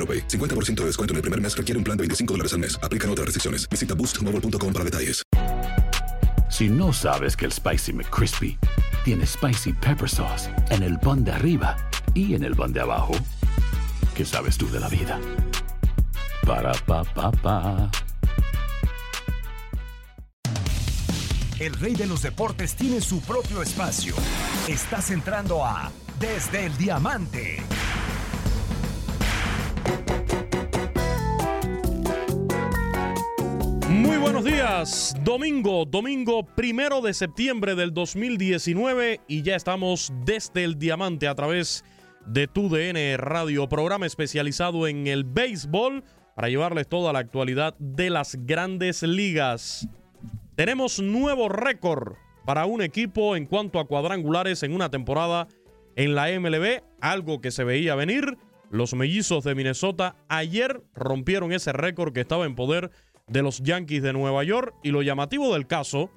AroPay. 0.00 0.26
50% 0.28 0.76
de 0.80 0.86
descuento 0.86 1.12
en 1.12 1.16
el 1.16 1.22
primer 1.22 1.40
mes 1.40 1.54
requiere 1.54 1.76
un 1.76 1.84
plan 1.84 1.96
de 1.96 2.02
25 2.02 2.32
dólares 2.34 2.54
al 2.54 2.60
mes. 2.60 2.78
Aplican 2.82 3.10
otras 3.10 3.26
restricciones. 3.26 3.68
Visita 3.68 3.94
boostmobile.com 3.94 4.72
para 4.72 4.84
detalles. 4.84 5.22
Si 6.50 6.68
no 6.68 6.92
sabes 6.92 7.36
que 7.36 7.46
el 7.46 7.52
Spicy 7.52 7.92
McCrispy 7.92 8.58
tiene 9.04 9.24
Spicy 9.24 9.72
Pepper 9.72 10.08
Sauce 10.08 10.50
en 10.70 10.82
el 10.82 10.98
pan 10.98 11.24
de 11.24 11.32
arriba 11.32 11.76
y 12.12 12.34
en 12.34 12.42
el 12.42 12.56
pan 12.56 12.72
de 12.72 12.80
abajo, 12.80 13.12
¿qué 14.14 14.24
sabes 14.24 14.58
tú 14.58 14.68
de 14.70 14.80
la 14.80 14.88
vida? 14.88 15.18
Para, 16.44 16.72
pa, 16.72 17.04
pa, 17.04 17.30
pa. 17.30 17.90
El 21.60 21.74
rey 21.74 21.94
de 21.94 22.06
los 22.06 22.22
deportes 22.22 22.74
tiene 22.74 23.00
su 23.00 23.20
propio 23.20 23.62
espacio. 23.62 24.14
Estás 24.66 25.10
entrando 25.10 25.64
a 25.64 25.92
Desde 26.18 26.66
el 26.66 26.76
Diamante. 26.76 27.62
Muy 34.10 34.18
buenos 34.18 34.44
días, 34.44 35.14
domingo, 35.22 35.84
domingo 35.84 36.44
primero 36.44 37.00
de 37.00 37.14
septiembre 37.14 37.76
del 37.76 37.94
2019 37.94 39.20
y 39.28 39.42
ya 39.42 39.54
estamos 39.54 40.12
desde 40.24 40.64
el 40.64 40.80
Diamante 40.80 41.28
a 41.28 41.36
través 41.36 41.84
de 42.26 42.48
TUDN 42.48 43.18
Radio, 43.18 43.68
programa 43.68 44.06
especializado 44.06 44.88
en 44.88 45.06
el 45.06 45.22
béisbol 45.22 46.02
para 46.34 46.48
llevarles 46.48 46.88
toda 46.88 47.12
la 47.12 47.20
actualidad 47.20 47.76
de 47.78 48.10
las 48.10 48.34
grandes 48.44 49.04
ligas. 49.04 49.88
Tenemos 50.56 50.98
nuevo 50.98 51.48
récord 51.48 52.14
para 52.44 52.66
un 52.66 52.82
equipo 52.82 53.36
en 53.36 53.46
cuanto 53.46 53.78
a 53.78 53.86
cuadrangulares 53.86 54.64
en 54.64 54.74
una 54.74 54.90
temporada 54.90 55.46
en 55.94 56.16
la 56.16 56.26
MLB, 56.36 56.82
algo 57.00 57.40
que 57.40 57.52
se 57.52 57.62
veía 57.62 57.94
venir. 57.94 58.36
Los 58.70 58.92
mellizos 58.92 59.44
de 59.44 59.54
Minnesota 59.54 60.16
ayer 60.28 60.82
rompieron 60.94 61.52
ese 61.52 61.72
récord 61.72 62.12
que 62.12 62.20
estaba 62.20 62.44
en 62.44 62.56
poder 62.56 62.90
de 62.90 63.00
los 63.32 63.62
Yankees 63.62 64.02
de 64.02 64.12
Nueva 64.12 64.44
York 64.44 64.74
y 64.82 64.90
lo 64.90 65.02
llamativo 65.02 65.52
del 65.54 65.66
caso 65.66 66.10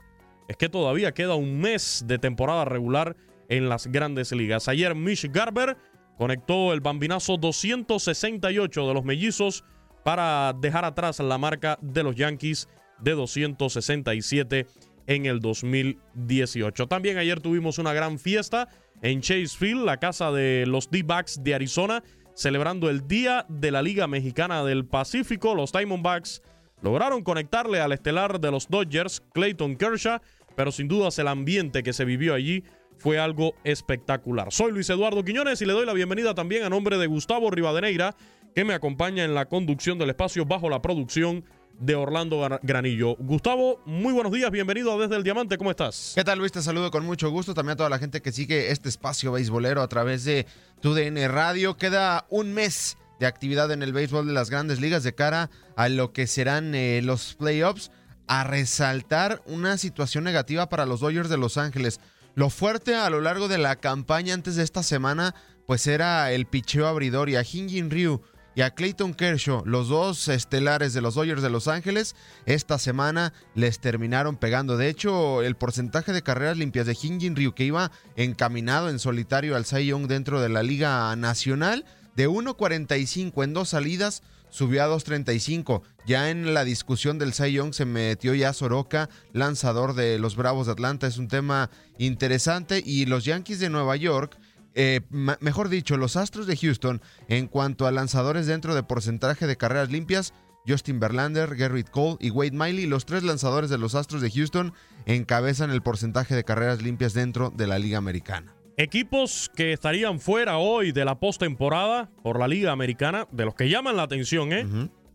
es 0.48 0.58
que 0.58 0.70
todavía 0.70 1.14
queda 1.14 1.36
un 1.36 1.60
mes 1.60 2.04
de 2.08 2.20
temporada 2.20 2.66
regular 2.66 3.16
en 3.50 3.70
las 3.70 3.88
grandes 3.88 4.32
ligas. 4.32 4.68
Ayer 4.68 4.96
Mitch 4.96 5.32
Garber 5.32 5.78
conectó 6.18 6.74
el 6.74 6.82
bambinazo 6.82 7.38
268 7.38 8.88
de 8.88 8.94
los 8.94 9.04
mellizos 9.04 9.64
para 10.04 10.54
dejar 10.54 10.86
atrás 10.86 11.20
la 11.20 11.38
marca 11.38 11.78
de 11.82 12.04
los 12.04 12.16
Yankees 12.16 12.68
de 13.00 13.12
267 13.12 14.66
en 15.08 15.26
el 15.26 15.40
2018. 15.40 16.88
También 16.88 17.18
ayer 17.18 17.40
tuvimos 17.40 17.78
una 17.78 17.94
gran 17.94 18.20
fiesta 18.20 18.70
en 19.02 19.22
Chase 19.22 19.58
Field, 19.58 19.86
la 19.86 19.98
casa 19.98 20.32
de 20.32 20.66
los 20.66 20.90
D-Backs 20.90 21.44
de 21.44 21.56
Arizona, 21.56 22.04
celebrando 22.36 22.90
el 22.90 23.08
Día 23.08 23.46
de 23.50 23.72
la 23.72 23.82
Liga 23.82 24.08
Mexicana 24.08 24.64
del 24.64 24.86
Pacífico. 24.86 25.56
Los 25.56 25.72
Diamondbacks 25.72 26.42
lograron 26.84 27.24
conectarle 27.24 27.80
al 27.80 27.94
estelar 27.94 28.40
de 28.40 28.52
los 28.52 28.70
Dodgers, 28.70 29.24
Clayton 29.34 29.78
Kershaw, 29.78 30.20
pero 30.56 30.72
sin 30.72 30.88
dudas 30.88 31.18
el 31.18 31.30
ambiente 31.30 31.82
que 31.82 31.94
se 31.94 32.06
vivió 32.06 32.36
allí 32.36 32.64
fue 33.00 33.18
algo 33.18 33.56
espectacular. 33.64 34.52
Soy 34.52 34.72
Luis 34.72 34.90
Eduardo 34.90 35.24
Quiñones 35.24 35.62
y 35.62 35.66
le 35.66 35.74
doy 35.74 35.86
la 35.86 35.94
bienvenida 35.94 36.36
también 36.36 36.64
a 36.64 36.70
nombre 36.70 36.98
de 36.98 37.08
Gustavo 37.08 37.50
Rivadeneira, 37.50 38.16
que 38.54 38.66
me 38.66 38.74
acompaña 38.74 39.24
en 39.24 39.34
la 39.34 39.46
conducción 39.46 39.98
del 39.98 40.10
espacio 40.10 40.46
bajo 40.46 40.70
la 40.70 40.82
producción 40.82 41.44
de 41.80 41.96
Orlando 41.96 42.48
Granillo. 42.62 43.16
Gustavo, 43.16 43.82
muy 43.86 44.14
buenos 44.14 44.32
días, 44.32 44.52
bienvenido 44.52 44.94
a 44.94 44.98
Desde 44.98 45.16
el 45.16 45.24
Diamante, 45.24 45.58
¿cómo 45.58 45.72
estás? 45.72 46.12
¿Qué 46.16 46.24
tal 46.24 46.38
Luis? 46.38 46.52
Te 46.52 46.62
saludo 46.62 46.92
con 46.92 47.06
mucho 47.06 47.32
gusto, 47.32 47.54
también 47.54 47.74
a 47.74 47.78
toda 47.78 47.90
la 47.90 47.98
gente 47.98 48.22
que 48.22 48.32
sigue 48.32 48.72
este 48.72 48.90
espacio 48.90 49.32
beisbolero 49.32 49.82
a 49.82 49.88
través 49.88 50.24
de 50.24 50.46
TUDN 50.82 51.30
Radio. 51.30 51.76
Queda 51.76 52.28
un 52.30 52.54
mes 52.54 52.98
de 53.24 53.28
actividad 53.28 53.72
en 53.72 53.84
el 53.84 53.94
béisbol 53.94 54.28
de 54.28 54.34
las 54.34 54.50
grandes 54.50 54.82
ligas 54.82 55.04
de 55.04 55.16
cara 55.16 55.50
a 55.78 55.88
lo 55.88 56.12
que 56.12 56.28
serán 56.28 56.76
eh, 56.76 57.00
los 57.02 57.36
playoffs, 57.36 57.90
a 58.28 58.44
resaltar 58.44 59.42
una 59.46 59.78
situación 59.78 60.26
negativa 60.26 60.68
para 60.68 60.86
los 60.86 61.00
Dodgers 61.00 61.30
de 61.30 61.38
Los 61.38 61.58
Ángeles. 61.58 62.02
Lo 62.36 62.50
fuerte 62.50 62.96
a 62.96 63.10
lo 63.10 63.22
largo 63.22 63.48
de 63.48 63.60
la 63.60 63.78
campaña 63.78 64.34
antes 64.34 64.58
de 64.58 64.64
esta 64.64 64.84
semana, 64.84 65.36
pues 65.66 65.88
era 65.88 66.34
el 66.34 66.48
picheo 66.48 66.86
abridor 66.86 67.30
y 67.30 67.38
a 67.38 67.46
Hinjin 67.50 67.90
Ryu 67.90 68.22
y 68.56 68.62
a 68.62 68.72
Clayton 68.72 69.14
Kershaw, 69.14 69.64
los 69.66 69.88
dos 69.88 70.28
estelares 70.28 70.94
de 70.94 71.00
los 71.00 71.16
Dodgers 71.16 71.42
de 71.42 71.50
Los 71.50 71.70
Ángeles, 71.70 72.18
esta 72.46 72.78
semana 72.78 73.32
les 73.56 73.80
terminaron 73.80 74.36
pegando. 74.36 74.76
De 74.76 74.90
hecho, 74.90 75.44
el 75.44 75.56
porcentaje 75.56 76.12
de 76.12 76.24
carreras 76.24 76.58
limpias 76.58 76.88
de 76.88 76.98
Hinjin 77.02 77.38
Ryu, 77.38 77.54
que 77.54 77.64
iba 77.64 77.90
encaminado 78.18 78.90
en 78.90 79.00
solitario 79.00 79.56
al 79.56 79.64
Cy 79.64 79.86
Young 79.86 80.08
dentro 80.08 80.42
de 80.42 80.50
la 80.50 80.62
Liga 80.62 81.16
Nacional, 81.16 81.86
de 82.16 82.30
1.45 82.30 83.44
en 83.44 83.54
dos 83.54 83.70
salidas, 83.70 84.24
subió 84.50 84.84
a 84.84 84.88
2.35. 84.88 85.82
Ya 86.06 86.30
en 86.30 86.54
la 86.54 86.64
discusión 86.64 87.18
del 87.20 87.34
Cy 87.34 87.54
Young 87.54 87.74
se 87.74 87.86
metió 87.86 88.34
ya 88.34 88.54
Soroka, 88.54 89.10
lanzador 89.32 89.96
de 89.96 90.20
los 90.20 90.36
Bravos 90.36 90.68
de 90.68 90.74
Atlanta. 90.74 91.08
Es 91.08 91.18
un 91.18 91.28
tema 91.28 91.70
interesante. 91.98 92.82
Y 92.86 93.06
los 93.06 93.26
Yankees 93.26 93.60
de 93.60 93.70
Nueva 93.70 93.96
York 93.96 94.38
eh, 94.76 95.02
mejor 95.12 95.70
dicho, 95.70 95.98
los 95.98 96.16
Astros 96.16 96.48
de 96.48 96.58
Houston, 96.58 97.02
en 97.28 97.48
cuanto 97.48 97.86
a 97.86 97.92
lanzadores 97.92 98.48
dentro 98.48 98.74
de 98.74 98.84
porcentaje 98.84 99.46
de 99.46 99.58
carreras 99.58 99.92
limpias, 99.92 100.34
Justin 100.68 101.00
Verlander, 101.00 101.56
Garrett 101.56 101.90
Cole 101.90 102.18
y 102.20 102.32
Wade 102.32 102.52
Miley, 102.52 102.86
los 102.86 103.06
tres 103.06 103.24
lanzadores 103.24 103.70
de 103.70 103.78
los 103.78 103.96
Astros 103.96 104.22
de 104.22 104.32
Houston, 104.32 104.74
encabezan 105.06 105.72
el 105.72 105.82
porcentaje 105.82 106.36
de 106.36 106.44
carreras 106.44 106.82
limpias 106.82 107.14
dentro 107.14 107.52
de 107.56 107.68
la 107.68 107.80
Liga 107.80 107.98
Americana. 107.98 108.53
Equipos 108.76 109.52
que 109.56 109.72
estarían 109.72 110.20
fuera 110.20 110.58
hoy 110.58 110.92
de 110.92 111.06
la 111.06 111.20
postemporada 111.20 112.10
por 112.24 112.40
la 112.40 112.48
Liga 112.48 112.72
Americana, 112.72 113.28
de 113.32 113.46
los 113.46 113.54
que 113.54 113.70
llaman 113.70 113.98
la 113.98 114.04
atención, 114.04 114.52
¿eh? 114.52 114.66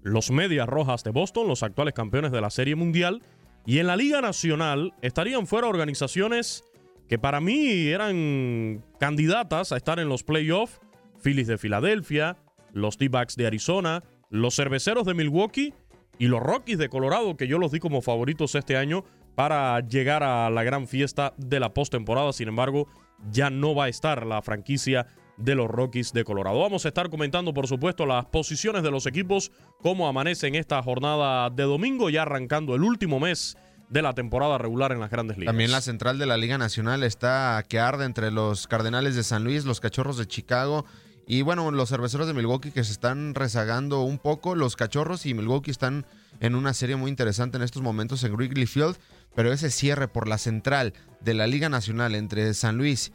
Los 0.02 0.31
Medias 0.31 0.69
Rojas 0.69 1.02
de 1.02 1.10
Boston, 1.10 1.49
los 1.49 1.64
actuales 1.64 1.93
campeones 1.93 2.31
de 2.31 2.40
la 2.40 2.50
Serie 2.50 2.76
Mundial. 2.76 3.20
Y 3.66 3.81
en 3.81 3.88
la 3.88 3.96
Liga 3.96 4.20
Nacional 4.20 4.94
estarían 5.02 5.46
fuera 5.46 5.66
organizaciones 5.66 6.64
que 7.08 7.19
para 7.19 7.40
mí 7.40 7.88
eran 7.88 8.84
candidatas 9.00 9.72
a 9.72 9.76
estar 9.76 9.99
en 9.99 10.08
los 10.08 10.22
playoffs. 10.22 10.81
Phillies 11.20 11.49
de 11.49 11.58
Filadelfia, 11.58 12.37
los 12.72 12.96
D-Backs 12.96 13.34
de 13.34 13.46
Arizona, 13.46 14.04
los 14.31 14.54
Cerveceros 14.54 15.04
de 15.04 15.14
Milwaukee 15.14 15.75
y 16.16 16.28
los 16.28 16.40
Rockies 16.40 16.78
de 16.78 16.88
Colorado, 16.88 17.37
que 17.37 17.49
yo 17.49 17.58
los 17.58 17.72
di 17.72 17.81
como 17.81 18.02
favoritos 18.02 18.54
este 18.54 18.76
año 18.76 19.04
para 19.38 19.79
llegar 19.87 20.25
a 20.25 20.50
la 20.50 20.64
gran 20.64 20.88
fiesta 20.88 21.32
de 21.37 21.61
la 21.61 21.73
postemporada. 21.73 22.32
Sin 22.32 22.49
embargo, 22.49 22.88
ya 23.31 23.50
no 23.50 23.73
va 23.73 23.85
a 23.85 23.88
estar 23.88 24.26
la 24.26 24.43
franquicia 24.43 25.06
de 25.37 25.55
los 25.55 25.69
Rockies 25.69 26.12
de 26.12 26.25
Colorado. 26.25 26.58
Vamos 26.58 26.85
a 26.85 26.88
estar 26.88 27.08
comentando, 27.08 27.55
por 27.55 27.69
supuesto, 27.69 28.05
las 28.05 28.25
posiciones 28.26 28.82
de 28.82 28.90
los 28.90 29.06
equipos, 29.06 29.52
cómo 29.81 30.08
amanece 30.08 30.49
en 30.49 30.56
esta 30.56 30.82
jornada 30.82 31.50
de 31.50 31.62
domingo, 31.62 32.11
ya 32.11 32.23
arrancando 32.23 32.75
el 32.75 32.82
último 32.82 33.20
mes 33.20 33.56
de 33.88 34.02
la 34.02 34.12
temporada 34.12 34.58
regular 34.58 34.90
en 34.90 34.99
las 34.99 35.08
grandes 35.08 35.38
ligas. 35.38 35.52
También 35.52 35.70
la 35.70 35.82
central 35.82 36.19
de 36.19 36.26
la 36.26 36.37
Liga 36.37 36.58
Nacional 36.58 37.05
está 37.05 37.64
que 37.69 37.79
arde 37.79 38.06
entre 38.06 38.32
los 38.32 38.67
Cardenales 38.67 39.14
de 39.14 39.23
San 39.23 39.44
Luis, 39.44 39.64
los 39.64 39.79
Cachorros 39.79 40.19
de 40.19 40.26
Chicago 40.26 40.85
y 41.31 41.43
bueno, 41.43 41.70
los 41.70 41.90
cerveceros 41.90 42.26
de 42.26 42.32
Milwaukee 42.32 42.70
que 42.70 42.82
se 42.85 42.90
están 42.90 43.35
rezagando 43.35 44.00
un 44.00 44.19
poco. 44.19 44.55
Los 44.55 44.76
Cachorros 44.76 45.26
y 45.26 45.35
Milwaukee 45.35 45.70
están 45.70 46.06
en 46.40 46.55
una 46.55 46.73
serie 46.73 46.96
muy 46.96 47.11
interesante 47.11 47.58
en 47.58 47.62
estos 47.62 47.82
momentos 47.82 48.25
en 48.25 48.32
Wrigley 48.32 48.64
Field, 48.64 48.96
pero 49.34 49.52
ese 49.52 49.70
cierre 49.70 50.08
por 50.08 50.28
la 50.28 50.38
central 50.38 50.94
de 51.20 51.34
la 51.34 51.46
Liga 51.46 51.69
Nacional 51.69 52.14
entre 52.14 52.52
San 52.54 52.76
Luis 52.76 53.12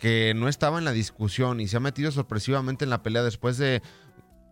que 0.00 0.34
no 0.34 0.48
estaba 0.48 0.78
en 0.78 0.84
la 0.84 0.92
discusión 0.92 1.60
y 1.60 1.68
se 1.68 1.76
ha 1.76 1.80
metido 1.80 2.10
sorpresivamente 2.10 2.84
en 2.84 2.90
la 2.90 3.02
pelea 3.02 3.22
después 3.22 3.56
de 3.56 3.82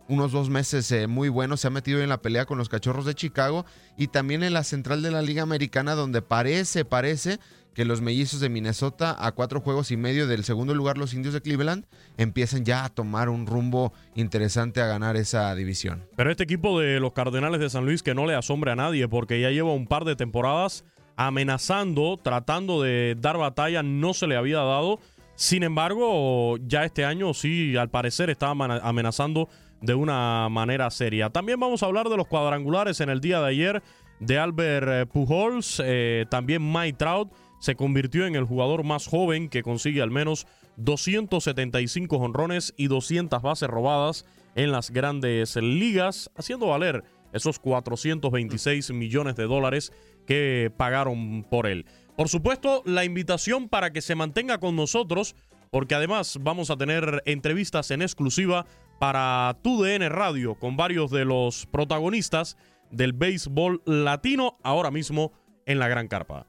unos 0.07 0.31
dos 0.31 0.49
meses 0.49 0.91
eh, 0.91 1.07
muy 1.07 1.29
buenos, 1.29 1.61
se 1.61 1.67
ha 1.67 1.71
metido 1.71 2.01
en 2.01 2.09
la 2.09 2.21
pelea 2.21 2.45
con 2.45 2.57
los 2.57 2.69
Cachorros 2.69 3.05
de 3.05 3.15
Chicago 3.15 3.65
y 3.97 4.07
también 4.07 4.43
en 4.43 4.53
la 4.53 4.63
central 4.63 5.01
de 5.01 5.11
la 5.11 5.21
Liga 5.21 5.43
Americana 5.43 5.95
donde 5.95 6.21
parece, 6.21 6.85
parece 6.85 7.39
que 7.73 7.85
los 7.85 8.01
mellizos 8.01 8.39
de 8.39 8.49
Minnesota 8.49 9.15
a 9.19 9.33
cuatro 9.33 9.59
juegos 9.59 9.91
y 9.91 9.97
medio 9.97 10.27
del 10.27 10.43
segundo 10.43 10.73
lugar 10.73 10.97
los 10.97 11.13
indios 11.13 11.33
de 11.33 11.41
Cleveland 11.41 11.85
empiezan 12.17 12.63
ya 12.63 12.85
a 12.85 12.89
tomar 12.89 13.29
un 13.29 13.45
rumbo 13.45 13.93
interesante 14.15 14.81
a 14.81 14.87
ganar 14.87 15.17
esa 15.17 15.53
división. 15.55 16.07
Pero 16.15 16.31
este 16.31 16.43
equipo 16.43 16.79
de 16.79 16.99
los 16.99 17.11
Cardenales 17.11 17.59
de 17.59 17.69
San 17.69 17.85
Luis 17.85 18.01
que 18.01 18.15
no 18.15 18.25
le 18.25 18.35
asombre 18.35 18.71
a 18.71 18.75
nadie 18.75 19.07
porque 19.07 19.41
ya 19.41 19.49
lleva 19.49 19.73
un 19.73 19.87
par 19.87 20.05
de 20.05 20.15
temporadas 20.15 20.85
amenazando, 21.15 22.17
tratando 22.21 22.81
de 22.81 23.15
dar 23.19 23.37
batalla, 23.37 23.83
no 23.83 24.13
se 24.13 24.27
le 24.27 24.35
había 24.35 24.59
dado. 24.59 24.99
Sin 25.35 25.63
embargo, 25.63 26.57
ya 26.65 26.85
este 26.85 27.05
año 27.05 27.33
sí, 27.33 27.75
al 27.77 27.89
parecer 27.89 28.29
está 28.29 28.51
amenazando 28.51 29.49
de 29.81 29.93
una 29.93 30.47
manera 30.49 30.89
seria. 30.89 31.29
También 31.29 31.59
vamos 31.59 31.83
a 31.83 31.87
hablar 31.87 32.09
de 32.09 32.17
los 32.17 32.27
cuadrangulares 32.27 33.01
en 33.01 33.09
el 33.09 33.21
día 33.21 33.41
de 33.41 33.47
ayer 33.47 33.83
de 34.19 34.39
Albert 34.39 34.87
eh, 34.89 35.05
Pujols, 35.05 35.81
eh, 35.83 36.25
también 36.29 36.71
Mike 36.71 36.97
Trout 36.97 37.33
se 37.59 37.75
convirtió 37.75 38.25
en 38.25 38.35
el 38.35 38.45
jugador 38.45 38.83
más 38.83 39.07
joven 39.07 39.49
que 39.49 39.63
consigue 39.63 40.01
al 40.01 40.11
menos 40.11 40.47
275 40.77 42.17
honrones 42.17 42.73
y 42.77 42.87
200 42.87 43.41
bases 43.41 43.69
robadas 43.69 44.25
en 44.55 44.71
las 44.71 44.91
grandes 44.91 45.55
ligas, 45.57 46.31
haciendo 46.35 46.67
valer 46.67 47.03
esos 47.33 47.59
426 47.59 48.91
millones 48.91 49.35
de 49.35 49.43
dólares 49.43 49.91
que 50.25 50.71
pagaron 50.75 51.45
por 51.49 51.67
él. 51.67 51.85
Por 52.15 52.29
supuesto, 52.29 52.81
la 52.85 53.03
invitación 53.03 53.67
para 53.67 53.91
que 53.91 54.01
se 54.01 54.15
mantenga 54.15 54.59
con 54.59 54.75
nosotros, 54.75 55.35
porque 55.69 55.95
además 55.95 56.37
vamos 56.41 56.69
a 56.69 56.77
tener 56.77 57.21
entrevistas 57.25 57.91
en 57.91 58.01
exclusiva 58.01 58.65
para 58.99 59.57
TUDN 59.61 60.09
Radio 60.09 60.55
con 60.55 60.77
varios 60.77 61.11
de 61.11 61.25
los 61.25 61.65
protagonistas 61.65 62.57
del 62.91 63.13
béisbol 63.13 63.81
latino 63.85 64.57
ahora 64.63 64.91
mismo 64.91 65.33
en 65.65 65.79
la 65.79 65.87
Gran 65.87 66.07
Carpa. 66.07 66.47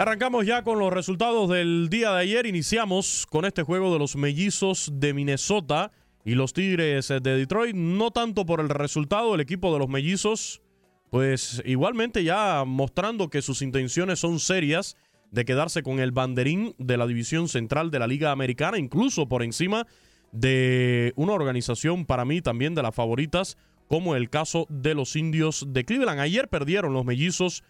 Arrancamos 0.00 0.46
ya 0.46 0.62
con 0.62 0.78
los 0.78 0.90
resultados 0.90 1.50
del 1.50 1.90
día 1.90 2.12
de 2.12 2.22
ayer. 2.22 2.46
Iniciamos 2.46 3.26
con 3.28 3.44
este 3.44 3.62
juego 3.62 3.92
de 3.92 3.98
los 3.98 4.16
mellizos 4.16 4.90
de 4.94 5.12
Minnesota 5.12 5.92
y 6.24 6.34
los 6.34 6.52
Tigres 6.52 7.08
de 7.08 7.20
Detroit. 7.20 7.74
No 7.74 8.10
tanto 8.10 8.46
por 8.46 8.60
el 8.60 8.68
resultado, 8.68 9.34
el 9.34 9.40
equipo 9.40 9.72
de 9.72 9.78
los 9.78 9.88
mellizos, 9.88 10.62
pues 11.10 11.62
igualmente 11.64 12.24
ya 12.24 12.64
mostrando 12.66 13.28
que 13.28 13.42
sus 13.42 13.62
intenciones 13.62 14.20
son 14.20 14.38
serias 14.38 14.96
de 15.30 15.44
quedarse 15.44 15.82
con 15.82 16.00
el 16.00 16.12
banderín 16.12 16.74
de 16.78 16.96
la 16.96 17.06
división 17.06 17.48
central 17.48 17.90
de 17.90 17.98
la 17.98 18.06
Liga 18.06 18.32
Americana, 18.32 18.78
incluso 18.78 19.28
por 19.28 19.42
encima 19.42 19.86
de 20.32 21.12
una 21.16 21.32
organización 21.32 22.04
para 22.06 22.24
mí 22.24 22.40
también 22.40 22.74
de 22.74 22.82
las 22.82 22.94
favoritas, 22.94 23.56
como 23.88 24.14
el 24.14 24.30
caso 24.30 24.66
de 24.68 24.94
los 24.94 25.16
indios 25.16 25.66
de 25.68 25.84
Cleveland. 25.84 26.20
Ayer 26.20 26.48
perdieron 26.48 26.92
los 26.92 27.04
mellizos 27.04 27.64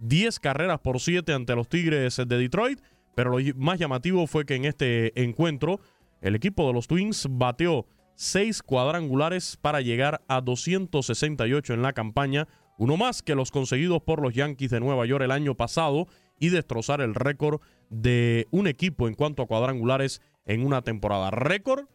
10 0.00 0.40
carreras 0.40 0.80
por 0.80 1.00
7 1.00 1.32
ante 1.32 1.54
los 1.54 1.68
Tigres 1.68 2.16
de 2.16 2.24
Detroit, 2.38 2.80
pero 3.14 3.38
lo 3.38 3.54
más 3.56 3.78
llamativo 3.78 4.26
fue 4.26 4.44
que 4.44 4.54
en 4.54 4.64
este 4.64 5.20
encuentro 5.22 5.80
el 6.20 6.34
equipo 6.34 6.66
de 6.66 6.72
los 6.72 6.86
Twins 6.86 7.26
bateó 7.30 7.86
6 8.16 8.62
cuadrangulares 8.62 9.56
para 9.60 9.80
llegar 9.80 10.22
a 10.26 10.40
268 10.40 11.74
en 11.74 11.82
la 11.82 11.92
campaña, 11.92 12.48
uno 12.78 12.96
más 12.96 13.22
que 13.22 13.34
los 13.34 13.50
conseguidos 13.50 14.02
por 14.02 14.20
los 14.20 14.34
Yankees 14.34 14.70
de 14.70 14.80
Nueva 14.80 15.06
York 15.06 15.22
el 15.22 15.30
año 15.30 15.54
pasado 15.54 16.08
y 16.38 16.48
destrozar 16.48 17.00
el 17.00 17.14
récord 17.14 17.60
de 17.90 18.48
un 18.50 18.66
equipo 18.66 19.06
en 19.06 19.14
cuanto 19.14 19.42
a 19.42 19.46
cuadrangulares 19.46 20.20
en 20.46 20.64
una 20.64 20.82
temporada. 20.82 21.30
Récord 21.30 21.86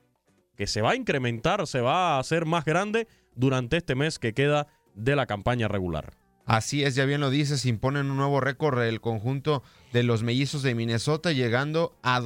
que 0.56 0.68
se 0.68 0.82
va 0.82 0.92
a 0.92 0.96
incrementar, 0.96 1.66
se 1.68 1.82
va 1.82 2.16
a 2.16 2.20
hacer 2.20 2.46
más 2.46 2.66
grande 2.66 3.08
durante 3.36 3.78
este 3.78 3.96
mes 3.96 4.20
que 4.20 4.34
queda 4.34 4.68
de 4.94 5.16
la 5.16 5.26
campaña 5.26 5.68
regular. 5.68 6.14
Así 6.46 6.84
es, 6.84 6.96
ya 6.96 7.06
bien 7.06 7.22
lo 7.22 7.30
dices, 7.30 7.66
imponen 7.66 8.12
un 8.12 8.18
nuevo 8.18 8.40
récord 8.42 8.82
el 8.82 9.00
conjunto 9.00 9.64
de 9.94 10.04
los 10.04 10.24
mellizos 10.24 10.64
de 10.64 10.76
Minnesota, 10.76 11.32
llegando 11.32 11.96
a 12.02 12.20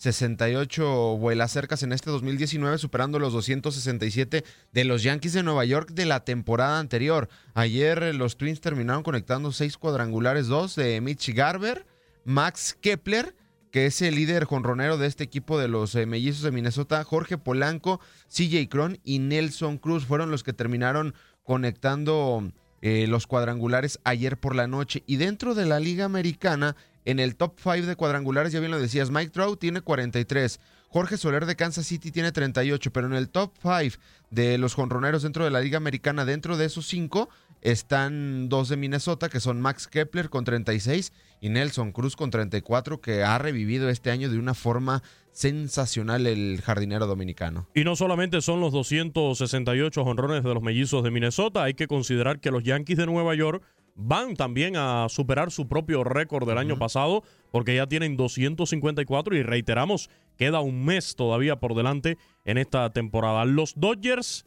268 0.00 1.18
vuelas 1.18 1.52
cercas 1.52 1.82
en 1.82 1.92
este 1.92 2.10
2019, 2.10 2.78
superando 2.78 3.18
los 3.18 3.34
267 3.34 4.44
de 4.72 4.84
los 4.84 5.02
Yankees 5.02 5.34
de 5.34 5.42
Nueva 5.42 5.66
York 5.66 5.90
de 5.90 6.06
la 6.06 6.24
temporada 6.24 6.78
anterior. 6.78 7.28
Ayer 7.52 8.14
los 8.14 8.38
Twins 8.38 8.62
terminaron 8.62 9.02
conectando 9.02 9.52
seis 9.52 9.76
cuadrangulares, 9.76 10.46
dos 10.46 10.74
de 10.74 11.02
Mitch 11.02 11.34
Garber, 11.34 11.86
Max 12.24 12.78
Kepler, 12.80 13.36
que 13.70 13.84
es 13.84 14.00
el 14.00 14.14
líder 14.14 14.44
jonronero 14.44 14.96
de 14.96 15.06
este 15.06 15.22
equipo 15.22 15.58
de 15.58 15.68
los 15.68 15.94
eh, 15.94 16.06
mellizos 16.06 16.42
de 16.44 16.50
Minnesota, 16.50 17.04
Jorge 17.04 17.36
Polanco, 17.36 18.00
CJ 18.28 18.70
Cron 18.70 18.98
y 19.04 19.18
Nelson 19.18 19.76
Cruz 19.76 20.06
fueron 20.06 20.30
los 20.30 20.42
que 20.42 20.54
terminaron 20.54 21.14
conectando 21.44 22.50
eh, 22.80 23.06
los 23.06 23.26
cuadrangulares 23.26 24.00
ayer 24.04 24.38
por 24.38 24.56
la 24.56 24.66
noche. 24.66 25.02
Y 25.06 25.16
dentro 25.16 25.54
de 25.54 25.66
la 25.66 25.78
Liga 25.78 26.06
Americana, 26.06 26.74
en 27.04 27.20
el 27.20 27.36
top 27.36 27.58
5 27.62 27.86
de 27.86 27.96
cuadrangulares, 27.96 28.52
ya 28.52 28.60
bien 28.60 28.70
lo 28.70 28.80
decías, 28.80 29.10
Mike 29.10 29.30
Trout 29.30 29.58
tiene 29.58 29.80
43. 29.80 30.60
Jorge 30.88 31.16
Soler 31.16 31.46
de 31.46 31.56
Kansas 31.56 31.86
City 31.86 32.10
tiene 32.10 32.32
38, 32.32 32.92
pero 32.92 33.06
en 33.06 33.14
el 33.14 33.28
top 33.28 33.52
5 33.62 33.96
de 34.30 34.58
los 34.58 34.74
jonroneros 34.74 35.22
dentro 35.22 35.44
de 35.44 35.50
la 35.50 35.60
Liga 35.60 35.76
Americana, 35.76 36.24
dentro 36.24 36.56
de 36.56 36.66
esos 36.66 36.86
5, 36.88 37.28
están 37.60 38.48
dos 38.48 38.68
de 38.68 38.76
Minnesota, 38.76 39.28
que 39.28 39.40
son 39.40 39.60
Max 39.60 39.86
Kepler 39.86 40.30
con 40.30 40.44
36 40.44 41.12
y 41.40 41.48
Nelson 41.48 41.92
Cruz 41.92 42.16
con 42.16 42.30
34, 42.30 43.00
que 43.00 43.22
ha 43.22 43.38
revivido 43.38 43.88
este 43.88 44.10
año 44.10 44.30
de 44.30 44.38
una 44.38 44.54
forma 44.54 45.02
sensacional 45.32 46.26
el 46.26 46.60
jardinero 46.62 47.06
dominicano. 47.06 47.68
Y 47.74 47.84
no 47.84 47.96
solamente 47.96 48.40
son 48.40 48.60
los 48.60 48.72
268 48.72 50.02
honrones 50.02 50.42
de 50.42 50.54
los 50.54 50.62
mellizos 50.62 51.04
de 51.04 51.10
Minnesota, 51.10 51.62
hay 51.62 51.74
que 51.74 51.86
considerar 51.86 52.40
que 52.40 52.50
los 52.50 52.64
Yankees 52.64 52.98
de 52.98 53.06
Nueva 53.06 53.34
York 53.34 53.62
van 54.00 54.34
también 54.34 54.76
a 54.76 55.08
superar 55.08 55.50
su 55.50 55.68
propio 55.68 56.04
récord 56.04 56.48
del 56.48 56.58
año 56.58 56.78
pasado, 56.78 57.22
porque 57.50 57.76
ya 57.76 57.86
tienen 57.86 58.16
254 58.16 59.36
y 59.36 59.42
reiteramos, 59.42 60.10
queda 60.36 60.60
un 60.60 60.84
mes 60.84 61.14
todavía 61.16 61.56
por 61.56 61.74
delante 61.74 62.16
en 62.44 62.58
esta 62.58 62.90
temporada. 62.90 63.44
Los 63.44 63.74
Dodgers 63.76 64.46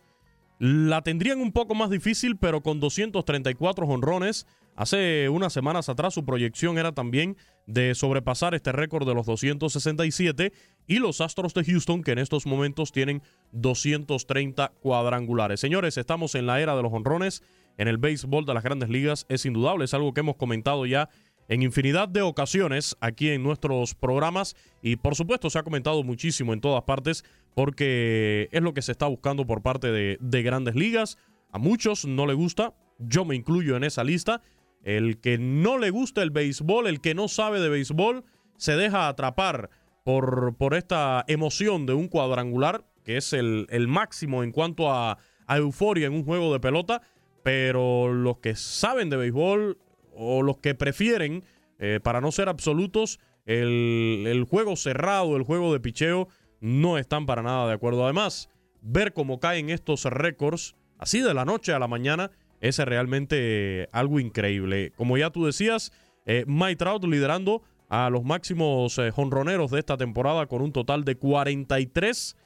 la 0.60 1.02
tendrían 1.02 1.40
un 1.40 1.52
poco 1.52 1.76
más 1.76 1.90
difícil, 1.90 2.38
pero 2.38 2.62
con 2.62 2.80
234 2.80 3.86
honrones. 3.86 4.48
Hace 4.76 5.30
unas 5.30 5.54
semanas 5.54 5.88
atrás 5.88 6.16
su 6.16 6.26
proyección 6.26 6.80
era 6.80 6.94
también 6.94 7.38
de 7.68 7.94
sobrepasar 7.94 8.56
este 8.56 8.72
récord 8.72 9.08
de 9.08 9.14
los 9.14 9.26
267 9.28 10.52
y 10.88 11.00
los 11.00 11.22
Astros 11.22 11.54
de 11.54 11.64
Houston 11.64 12.02
que 12.02 12.12
en 12.12 12.20
estos 12.20 12.48
momentos 12.48 12.92
tienen 12.92 13.22
230 13.52 14.72
cuadrangulares. 14.82 15.60
Señores, 15.60 15.98
estamos 15.98 16.34
en 16.34 16.48
la 16.48 16.60
era 16.60 16.76
de 16.76 16.82
los 16.82 16.92
honrones 16.92 17.44
en 17.78 17.88
el 17.88 17.98
béisbol 17.98 18.46
de 18.46 18.54
las 18.54 18.64
grandes 18.64 18.90
ligas. 18.90 19.26
Es 19.30 19.46
indudable, 19.46 19.86
es 19.86 19.94
algo 19.94 20.14
que 20.14 20.22
hemos 20.22 20.36
comentado 20.36 20.86
ya 20.86 21.10
en 21.48 21.62
infinidad 21.62 22.08
de 22.08 22.22
ocasiones 22.22 22.96
aquí 23.02 23.30
en 23.30 23.44
nuestros 23.44 23.96
programas 23.96 24.56
y 24.82 24.96
por 24.96 25.16
supuesto 25.16 25.50
se 25.50 25.60
ha 25.60 25.64
comentado 25.64 26.04
muchísimo 26.04 26.54
en 26.54 26.62
todas 26.62 26.84
partes 26.84 27.26
porque 27.54 28.48
es 28.52 28.62
lo 28.62 28.74
que 28.74 28.82
se 28.82 28.94
está 28.94 29.08
buscando 29.08 29.46
por 29.46 29.62
parte 29.62 29.92
de, 29.92 30.18
de 30.22 30.44
grandes 30.44 30.76
ligas. 30.76 31.18
A 31.52 31.60
muchos 31.60 32.06
no 32.06 32.26
le 32.26 32.34
gusta, 32.34 32.74
yo 32.98 33.26
me 33.26 33.36
incluyo 33.36 33.76
en 33.78 33.84
esa 33.84 34.04
lista. 34.04 34.42
El 34.84 35.20
que 35.20 35.38
no 35.38 35.78
le 35.78 35.92
gusta 35.92 36.24
el 36.24 36.32
béisbol, 36.32 36.88
el 36.88 37.00
que 37.00 37.16
no 37.16 37.28
sabe 37.28 37.60
de 37.60 37.70
béisbol, 37.70 38.24
se 38.58 38.76
deja 38.76 39.08
atrapar 39.08 39.70
por, 40.04 40.56
por 40.58 40.74
esta 40.74 41.24
emoción 41.28 41.86
de 41.86 41.94
un 41.94 42.08
cuadrangular, 42.08 42.86
que 43.04 43.18
es 43.18 43.34
el, 43.34 43.68
máximo 43.88 44.44
en 44.44 44.52
cuanto 44.52 44.92
a 44.92 45.18
euforia 45.48 46.08
en 46.08 46.14
un 46.14 46.26
juego 46.26 46.52
de 46.52 46.60
pelota. 46.60 47.02
Pero 47.44 48.14
los 48.14 48.38
que 48.40 48.56
saben 48.56 49.10
de 49.10 49.18
béisbol 49.18 49.78
o 50.16 50.42
los 50.42 50.58
que 50.58 50.76
prefieren, 50.76 51.44
eh, 51.80 52.00
para 52.02 52.22
no 52.22 52.32
ser 52.32 52.50
absolutos, 52.50 53.20
el, 53.46 54.46
juego 54.50 54.76
cerrado, 54.76 55.36
el 55.36 55.44
juego 55.44 55.74
de 55.74 55.80
picheo, 55.80 56.28
no 56.62 56.98
están 56.98 57.26
para 57.26 57.42
nada 57.42 57.68
de 57.68 57.74
acuerdo. 57.74 58.06
Además, 58.06 58.50
ver 58.82 59.14
cómo 59.14 59.40
caen 59.40 59.70
estos 59.70 60.06
récords, 60.06 60.76
así 60.98 61.20
de 61.20 61.34
la 61.34 61.46
noche 61.46 61.74
a 61.74 61.80
la 61.80 61.88
mañana, 61.88 62.32
es 62.62 62.78
realmente 62.80 63.90
algo 63.92 64.20
increíble. 64.20 64.94
Como 64.96 65.18
ya 65.18 65.30
tú 65.30 65.46
decías, 65.46 65.92
Eh, 66.26 66.46
Mike 66.48 66.78
Trout 66.78 67.04
liderando 67.04 67.64
a 67.90 68.10
los 68.10 68.24
máximos 68.24 68.98
eh, 68.98 69.12
jonroneros 69.12 69.72
de 69.72 69.80
esta 69.80 69.98
temporada 69.98 70.48
con 70.48 70.62
un 70.62 70.72
total 70.72 71.04
de 71.04 71.16
43. 71.16 72.38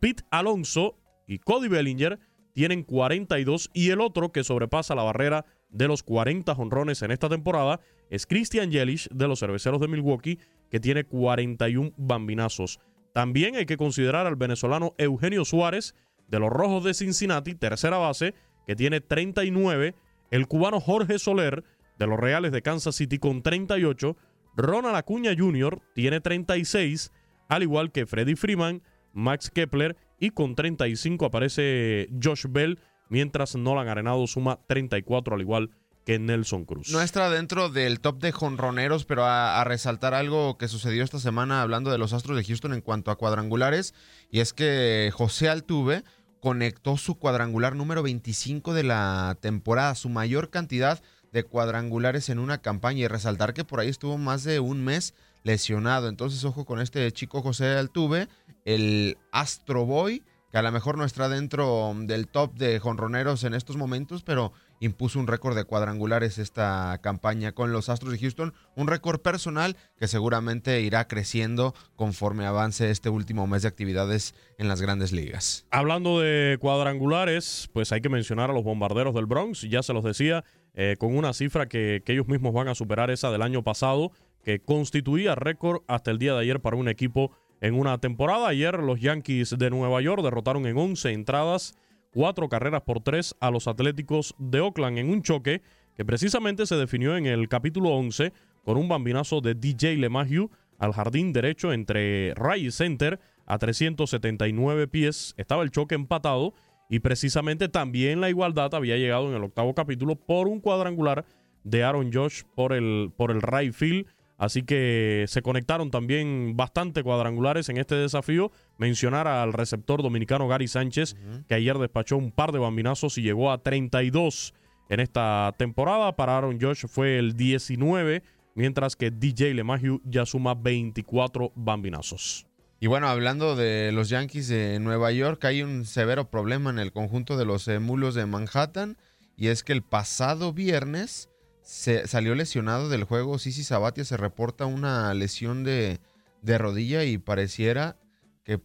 Pete 0.00 0.24
Alonso 0.30 0.98
y 1.26 1.38
Cody 1.38 1.68
Bellinger 1.68 2.18
tienen 2.52 2.82
42 2.82 3.70
y 3.72 3.90
el 3.90 4.00
otro 4.00 4.32
que 4.32 4.44
sobrepasa 4.44 4.94
la 4.94 5.02
barrera 5.02 5.44
de 5.70 5.88
los 5.88 6.02
40 6.02 6.54
jonrones 6.54 7.02
en 7.02 7.10
esta 7.10 7.28
temporada 7.28 7.80
es 8.10 8.26
Christian 8.26 8.70
Yelich 8.70 9.08
de 9.10 9.28
los 9.28 9.40
Cerveceros 9.40 9.80
de 9.80 9.88
Milwaukee 9.88 10.38
que 10.70 10.80
tiene 10.80 11.04
41 11.04 11.92
bambinazos. 11.96 12.80
También 13.14 13.56
hay 13.56 13.66
que 13.66 13.76
considerar 13.76 14.26
al 14.26 14.36
venezolano 14.36 14.94
Eugenio 14.98 15.44
Suárez 15.44 15.94
de 16.28 16.38
los 16.38 16.50
Rojos 16.50 16.84
de 16.84 16.94
Cincinnati, 16.94 17.54
tercera 17.54 17.98
base, 17.98 18.34
que 18.66 18.76
tiene 18.76 19.00
39, 19.00 19.94
el 20.30 20.46
cubano 20.46 20.80
Jorge 20.80 21.18
Soler 21.18 21.64
de 21.98 22.06
los 22.06 22.18
Reales 22.18 22.52
de 22.52 22.62
Kansas 22.62 22.96
City 22.96 23.18
con 23.18 23.42
38, 23.42 24.16
Ronald 24.56 24.96
Acuña 24.96 25.32
Jr. 25.36 25.80
tiene 25.94 26.20
36, 26.20 27.12
al 27.48 27.62
igual 27.62 27.92
que 27.92 28.06
Freddie 28.06 28.36
Freeman, 28.36 28.82
Max 29.12 29.50
Kepler 29.50 29.96
y 30.22 30.30
con 30.30 30.54
35 30.54 31.26
aparece 31.26 32.08
Josh 32.22 32.46
Bell, 32.48 32.78
mientras 33.08 33.56
Nolan 33.56 33.88
Arenado 33.88 34.24
suma 34.28 34.60
34 34.68 35.34
al 35.34 35.40
igual 35.40 35.70
que 36.06 36.20
Nelson 36.20 36.64
Cruz. 36.64 36.90
No 36.90 37.02
está 37.02 37.28
dentro 37.28 37.70
del 37.70 37.98
top 37.98 38.20
de 38.20 38.30
jonroneros, 38.30 39.04
pero 39.04 39.24
a, 39.24 39.60
a, 39.60 39.64
resaltar 39.64 40.14
algo 40.14 40.58
que 40.58 40.68
sucedió 40.68 41.02
esta 41.02 41.18
semana 41.18 41.60
hablando 41.60 41.90
de 41.90 41.98
los 41.98 42.12
Astros 42.12 42.36
de 42.36 42.44
Houston 42.44 42.72
en 42.72 42.82
cuanto 42.82 43.10
a 43.10 43.16
cuadrangulares, 43.16 43.94
y 44.30 44.38
es 44.38 44.52
que 44.52 45.10
José 45.12 45.48
Altuve 45.48 46.04
conectó 46.38 46.96
su 46.98 47.16
cuadrangular 47.16 47.74
número 47.74 48.04
25 48.04 48.74
de 48.74 48.84
la 48.84 49.36
temporada, 49.40 49.96
su 49.96 50.08
mayor 50.08 50.50
cantidad 50.50 51.02
de 51.32 51.42
cuadrangulares 51.42 52.28
en 52.28 52.38
una 52.38 52.58
campaña 52.58 53.00
y 53.00 53.08
resaltar 53.08 53.54
que 53.54 53.64
por 53.64 53.80
ahí 53.80 53.88
estuvo 53.88 54.18
más 54.18 54.44
de 54.44 54.60
un 54.60 54.84
mes 54.84 55.14
lesionado. 55.44 56.08
Entonces, 56.08 56.44
ojo 56.44 56.64
con 56.64 56.80
este 56.80 57.10
chico 57.12 57.42
José 57.42 57.66
Altuve, 57.76 58.28
el 58.64 59.18
Astro 59.30 59.86
Boy, 59.86 60.22
que 60.52 60.58
a 60.58 60.62
lo 60.62 60.70
mejor 60.70 60.98
no 60.98 61.04
está 61.04 61.30
dentro 61.30 61.94
del 61.96 62.28
top 62.28 62.54
de 62.54 62.78
jonroneros 62.78 63.42
en 63.44 63.54
estos 63.54 63.76
momentos, 63.78 64.22
pero 64.22 64.52
impuso 64.80 65.18
un 65.18 65.26
récord 65.26 65.56
de 65.56 65.64
cuadrangulares 65.64 66.36
esta 66.36 66.98
campaña 67.02 67.52
con 67.52 67.72
los 67.72 67.88
Astros 67.88 68.12
de 68.12 68.18
Houston, 68.18 68.52
un 68.76 68.86
récord 68.86 69.20
personal 69.20 69.76
que 69.96 70.08
seguramente 70.08 70.82
irá 70.82 71.08
creciendo 71.08 71.74
conforme 71.96 72.44
avance 72.44 72.90
este 72.90 73.08
último 73.08 73.46
mes 73.46 73.62
de 73.62 73.68
actividades 73.68 74.34
en 74.58 74.68
las 74.68 74.82
grandes 74.82 75.12
ligas. 75.12 75.64
Hablando 75.70 76.20
de 76.20 76.58
cuadrangulares, 76.60 77.70
pues 77.72 77.90
hay 77.92 78.02
que 78.02 78.10
mencionar 78.10 78.50
a 78.50 78.52
los 78.52 78.64
bombarderos 78.64 79.14
del 79.14 79.26
Bronx, 79.26 79.62
ya 79.62 79.82
se 79.82 79.94
los 79.94 80.04
decía, 80.04 80.44
eh, 80.74 80.96
con 80.98 81.16
una 81.16 81.32
cifra 81.32 81.66
que, 81.66 82.02
que 82.04 82.12
ellos 82.12 82.28
mismos 82.28 82.52
van 82.52 82.68
a 82.68 82.74
superar 82.74 83.10
esa 83.10 83.30
del 83.30 83.40
año 83.40 83.62
pasado, 83.62 84.12
que 84.44 84.60
constituía 84.60 85.34
récord 85.34 85.82
hasta 85.86 86.10
el 86.10 86.18
día 86.18 86.34
de 86.34 86.40
ayer 86.40 86.60
para 86.60 86.76
un 86.76 86.88
equipo 86.88 87.30
en 87.62 87.74
una 87.74 87.96
temporada. 87.98 88.48
Ayer 88.48 88.80
los 88.80 89.00
Yankees 89.00 89.56
de 89.56 89.70
Nueva 89.70 90.02
York 90.02 90.22
derrotaron 90.22 90.66
en 90.66 90.76
11 90.76 91.12
entradas 91.12 91.74
cuatro 92.12 92.48
carreras 92.50 92.82
por 92.82 93.00
tres 93.00 93.34
a 93.40 93.50
los 93.50 93.66
Atléticos 93.68 94.34
de 94.38 94.60
Oakland 94.60 94.98
en 94.98 95.08
un 95.08 95.22
choque 95.22 95.62
que 95.96 96.04
precisamente 96.04 96.66
se 96.66 96.76
definió 96.76 97.16
en 97.16 97.26
el 97.26 97.48
capítulo 97.48 97.90
11 97.90 98.32
con 98.64 98.76
un 98.76 98.88
bambinazo 98.88 99.40
de 99.40 99.54
DJ 99.54 99.96
LeMahieu 99.96 100.50
al 100.78 100.92
jardín 100.92 101.32
derecho 101.32 101.72
entre 101.72 102.34
Ray 102.34 102.70
Center 102.70 103.20
a 103.46 103.58
379 103.58 104.88
pies. 104.88 105.34
Estaba 105.36 105.62
el 105.62 105.70
choque 105.70 105.94
empatado 105.94 106.54
y 106.90 106.98
precisamente 106.98 107.68
también 107.68 108.20
la 108.20 108.28
igualdad 108.28 108.74
había 108.74 108.96
llegado 108.96 109.28
en 109.28 109.36
el 109.36 109.44
octavo 109.44 109.74
capítulo 109.74 110.16
por 110.16 110.48
un 110.48 110.60
cuadrangular 110.60 111.24
de 111.62 111.84
Aaron 111.84 112.12
Josh 112.12 112.42
por 112.56 112.72
el, 112.72 113.12
por 113.16 113.30
el 113.30 113.72
field. 113.72 114.06
Así 114.38 114.62
que 114.62 115.24
se 115.28 115.42
conectaron 115.42 115.90
también 115.90 116.56
bastante 116.56 117.02
cuadrangulares 117.02 117.68
en 117.68 117.76
este 117.76 117.94
desafío. 117.94 118.50
Mencionar 118.78 119.28
al 119.28 119.52
receptor 119.52 120.02
dominicano 120.02 120.48
Gary 120.48 120.68
Sánchez, 120.68 121.14
uh 121.14 121.16
-huh. 121.16 121.46
que 121.46 121.54
ayer 121.54 121.78
despachó 121.78 122.16
un 122.16 122.32
par 122.32 122.52
de 122.52 122.58
bambinazos 122.58 123.18
y 123.18 123.22
llegó 123.22 123.52
a 123.52 123.62
32 123.62 124.54
en 124.88 125.00
esta 125.00 125.54
temporada. 125.56 126.16
Para 126.16 126.36
Aaron 126.38 126.60
Josh 126.60 126.86
fue 126.86 127.18
el 127.18 127.36
19, 127.36 128.22
mientras 128.54 128.96
que 128.96 129.10
DJ 129.10 129.54
LeMahieu 129.54 130.00
ya 130.04 130.26
suma 130.26 130.54
24 130.54 131.52
bambinazos. 131.54 132.46
Y 132.80 132.88
bueno, 132.88 133.06
hablando 133.06 133.54
de 133.54 133.92
los 133.92 134.08
Yankees 134.08 134.48
de 134.48 134.80
Nueva 134.80 135.12
York, 135.12 135.44
hay 135.44 135.62
un 135.62 135.84
severo 135.84 136.30
problema 136.30 136.70
en 136.70 136.80
el 136.80 136.90
conjunto 136.90 137.36
de 137.36 137.44
los 137.44 137.68
mulos 137.80 138.16
de 138.16 138.26
Manhattan. 138.26 138.96
Y 139.36 139.48
es 139.48 139.62
que 139.62 139.72
el 139.72 139.82
pasado 139.82 140.52
viernes 140.52 141.28
se 141.62 142.06
salió 142.06 142.34
lesionado 142.34 142.88
del 142.88 143.04
juego. 143.04 143.38
Sisi 143.38 143.64
Sabatia 143.64 144.04
se 144.04 144.16
reporta 144.16 144.66
una 144.66 145.12
lesión 145.14 145.64
de, 145.64 146.00
de, 146.42 146.58
rodilla 146.58 147.04
y 147.04 147.18
pareciera 147.18 147.96
que 148.44 148.60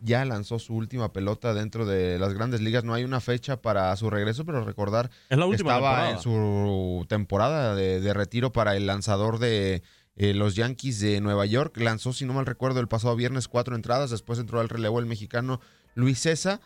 ya 0.00 0.24
lanzó 0.24 0.58
su 0.58 0.74
última 0.74 1.12
pelota 1.12 1.54
dentro 1.54 1.86
de 1.86 2.18
las 2.18 2.34
grandes 2.34 2.60
ligas. 2.60 2.84
No 2.84 2.94
hay 2.94 3.04
una 3.04 3.20
fecha 3.20 3.60
para 3.60 3.94
su 3.96 4.10
regreso, 4.10 4.44
pero 4.44 4.64
recordar 4.64 5.10
es 5.28 5.38
la 5.38 5.46
última 5.46 5.72
estaba 5.72 5.90
temporada. 5.90 6.10
en 6.10 6.20
su 6.20 7.06
temporada 7.08 7.74
de, 7.74 8.00
de, 8.00 8.14
retiro 8.14 8.52
para 8.52 8.76
el 8.76 8.86
lanzador 8.86 9.38
de 9.38 9.82
eh, 10.16 10.34
los 10.34 10.56
Yankees 10.56 11.00
de 11.00 11.20
Nueva 11.20 11.46
York. 11.46 11.76
Lanzó, 11.76 12.12
si 12.12 12.24
no 12.24 12.32
mal 12.32 12.46
recuerdo, 12.46 12.80
el 12.80 12.88
pasado 12.88 13.14
viernes 13.14 13.46
cuatro 13.46 13.76
entradas. 13.76 14.10
Después 14.10 14.38
entró 14.38 14.58
al 14.60 14.68
relevo 14.68 14.98
el 14.98 15.06
mexicano 15.06 15.60
Luis 15.94 16.18
César 16.20 16.60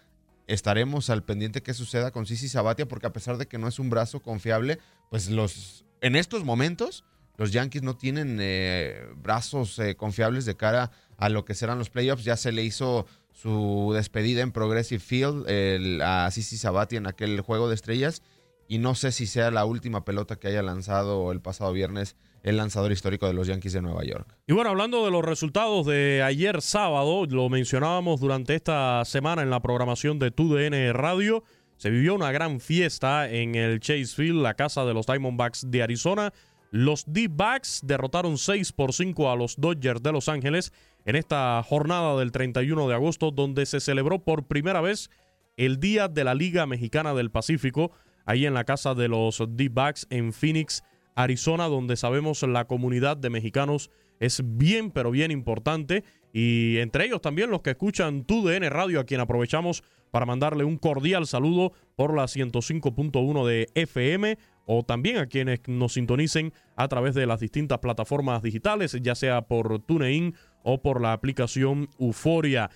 estaremos 0.47 1.11
al 1.11 1.23
pendiente 1.25 1.63
qué 1.63 1.75
suceda 1.75 2.11
con 2.11 2.27
Sisi 2.27 2.49
Sabatia, 2.49 2.87
porque 2.87 3.07
a 3.07 3.13
pesar 3.13 3.39
de 3.39 3.47
que 3.47 3.59
no 3.59 3.69
es 3.69 3.79
un 3.79 3.91
brazo 3.91 4.21
confiable, 4.21 4.79
pues 5.11 5.31
los 5.31 5.85
en 6.01 6.17
estos 6.17 6.45
momentos 6.45 7.05
los 7.37 7.53
Yankees 7.53 7.83
no 7.83 7.97
tienen 7.97 8.39
eh, 8.41 9.07
brazos 9.17 9.79
eh, 9.79 9.97
confiables 9.97 10.45
de 10.45 10.57
cara 10.57 10.91
a 11.17 11.29
lo 11.29 11.45
que 11.45 11.55
serán 11.55 11.79
los 11.79 11.91
playoffs. 11.91 12.25
Ya 12.25 12.37
se 12.37 12.53
le 12.53 12.63
hizo 12.63 13.07
su 13.33 13.93
despedida 13.95 14.43
en 14.43 14.53
Progressive 14.53 15.01
Field 15.01 15.49
el, 15.49 16.03
a 16.03 16.31
Sisi 16.31 16.59
Sabatia 16.59 16.99
en 16.99 17.07
aquel 17.07 17.41
juego 17.41 17.69
de 17.69 17.75
estrellas. 17.75 18.23
Y 18.69 18.79
no 18.79 18.95
sé 18.95 19.13
si 19.13 19.27
sea 19.27 19.51
la 19.51 19.65
última 19.65 20.05
pelota 20.05 20.37
que 20.37 20.49
haya 20.49 20.63
lanzado 20.63 21.33
el 21.33 21.41
pasado 21.41 21.73
viernes 21.73 22.17
el 22.43 22.57
lanzador 22.57 22.93
histórico 22.93 23.27
de 23.27 23.35
los 23.35 23.47
Yankees 23.47 23.73
de 23.73 23.83
Nueva 23.83 24.05
York. 24.05 24.37
Y 24.47 24.53
bueno, 24.53 24.71
hablando 24.71 25.05
de 25.05 25.11
los 25.11 25.25
resultados 25.25 25.87
de 25.87 26.23
ayer 26.25 26.61
sábado, 26.61 27.27
lo 27.27 27.49
mencionábamos 27.49 28.21
durante 28.21 28.55
esta 28.55 29.05
semana 29.05 29.43
en 29.43 29.51
la 29.51 29.61
programación 29.61 30.19
de 30.19 30.31
TUDN 30.31 30.93
Radio. 30.93 31.45
Se 31.77 31.91
vivió 31.91 32.15
una 32.15 32.33
gran 32.33 32.61
fiesta 32.61 33.31
en 33.31 33.55
el 33.55 33.81
Chase 33.81 34.07
Field, 34.07 34.43
la 34.43 34.55
casa 34.55 34.85
de 34.85 34.95
los 34.95 35.07
Diamondbacks 35.07 35.71
de 35.71 35.83
Arizona. 35.83 36.33
Los 36.71 37.05
D-Backs 37.07 37.81
derrotaron 37.85 38.39
6 38.39 38.73
por 38.73 38.95
5 38.95 39.31
a 39.31 39.37
los 39.37 39.57
Dodgers 39.61 40.03
de 40.03 40.11
Los 40.11 40.29
Ángeles 40.29 40.73
en 41.05 41.17
esta 41.17 41.63
jornada 41.63 42.17
del 42.19 42.33
31 42.33 42.89
de 42.89 42.95
agosto, 42.95 43.31
donde 43.31 43.67
se 43.67 43.81
celebró 43.81 44.21
por 44.21 44.47
primera 44.47 44.81
vez 44.81 45.11
el 45.57 45.81
Día 45.81 46.09
de 46.09 46.25
la 46.25 46.35
Liga 46.35 46.65
Mexicana 46.67 47.13
del 47.13 47.31
Pacífico, 47.31 47.93
ahí 48.25 48.47
en 48.47 48.55
la 48.55 48.65
casa 48.65 48.95
de 48.95 49.09
los 49.09 49.43
D-Backs 49.47 50.07
en 50.09 50.33
Phoenix, 50.33 50.83
Arizona, 51.15 51.69
donde 51.69 51.97
sabemos 51.97 52.43
la 52.43 52.67
comunidad 52.67 53.17
de 53.17 53.31
mexicanos 53.31 53.91
es 54.21 54.41
bien, 54.45 54.91
pero 54.93 55.11
bien 55.11 55.31
importante. 55.31 56.05
Y 56.33 56.79
entre 56.79 57.07
ellos 57.07 57.21
también 57.21 57.51
los 57.51 57.63
que 57.63 57.71
escuchan 57.71 58.25
TUDN 58.25 58.71
Radio, 58.71 59.01
a 59.01 59.05
quien 59.05 59.21
aprovechamos 59.21 59.83
para 60.13 60.27
mandarle 60.27 60.63
un 60.63 60.77
cordial 60.77 61.27
saludo 61.27 61.73
por 61.97 62.15
la 62.15 62.25
105.1 62.25 63.47
de 63.47 63.69
FM 63.75 64.39
o 64.67 64.85
también 64.85 65.17
a 65.17 65.27
quienes 65.27 65.61
nos 65.67 65.95
sintonicen 65.95 66.53
a 66.77 66.87
través 66.87 67.15
de 67.15 67.27
las 67.27 67.41
distintas 67.41 67.79
plataformas 67.81 68.43
digitales, 68.43 68.97
ya 69.03 69.15
sea 69.15 69.43
por 69.43 69.81
TuneIn 69.81 70.35
o 70.63 70.81
por 70.81 71.01
la 71.01 71.13
aplicación 71.13 71.89
Euforia. 71.99 72.71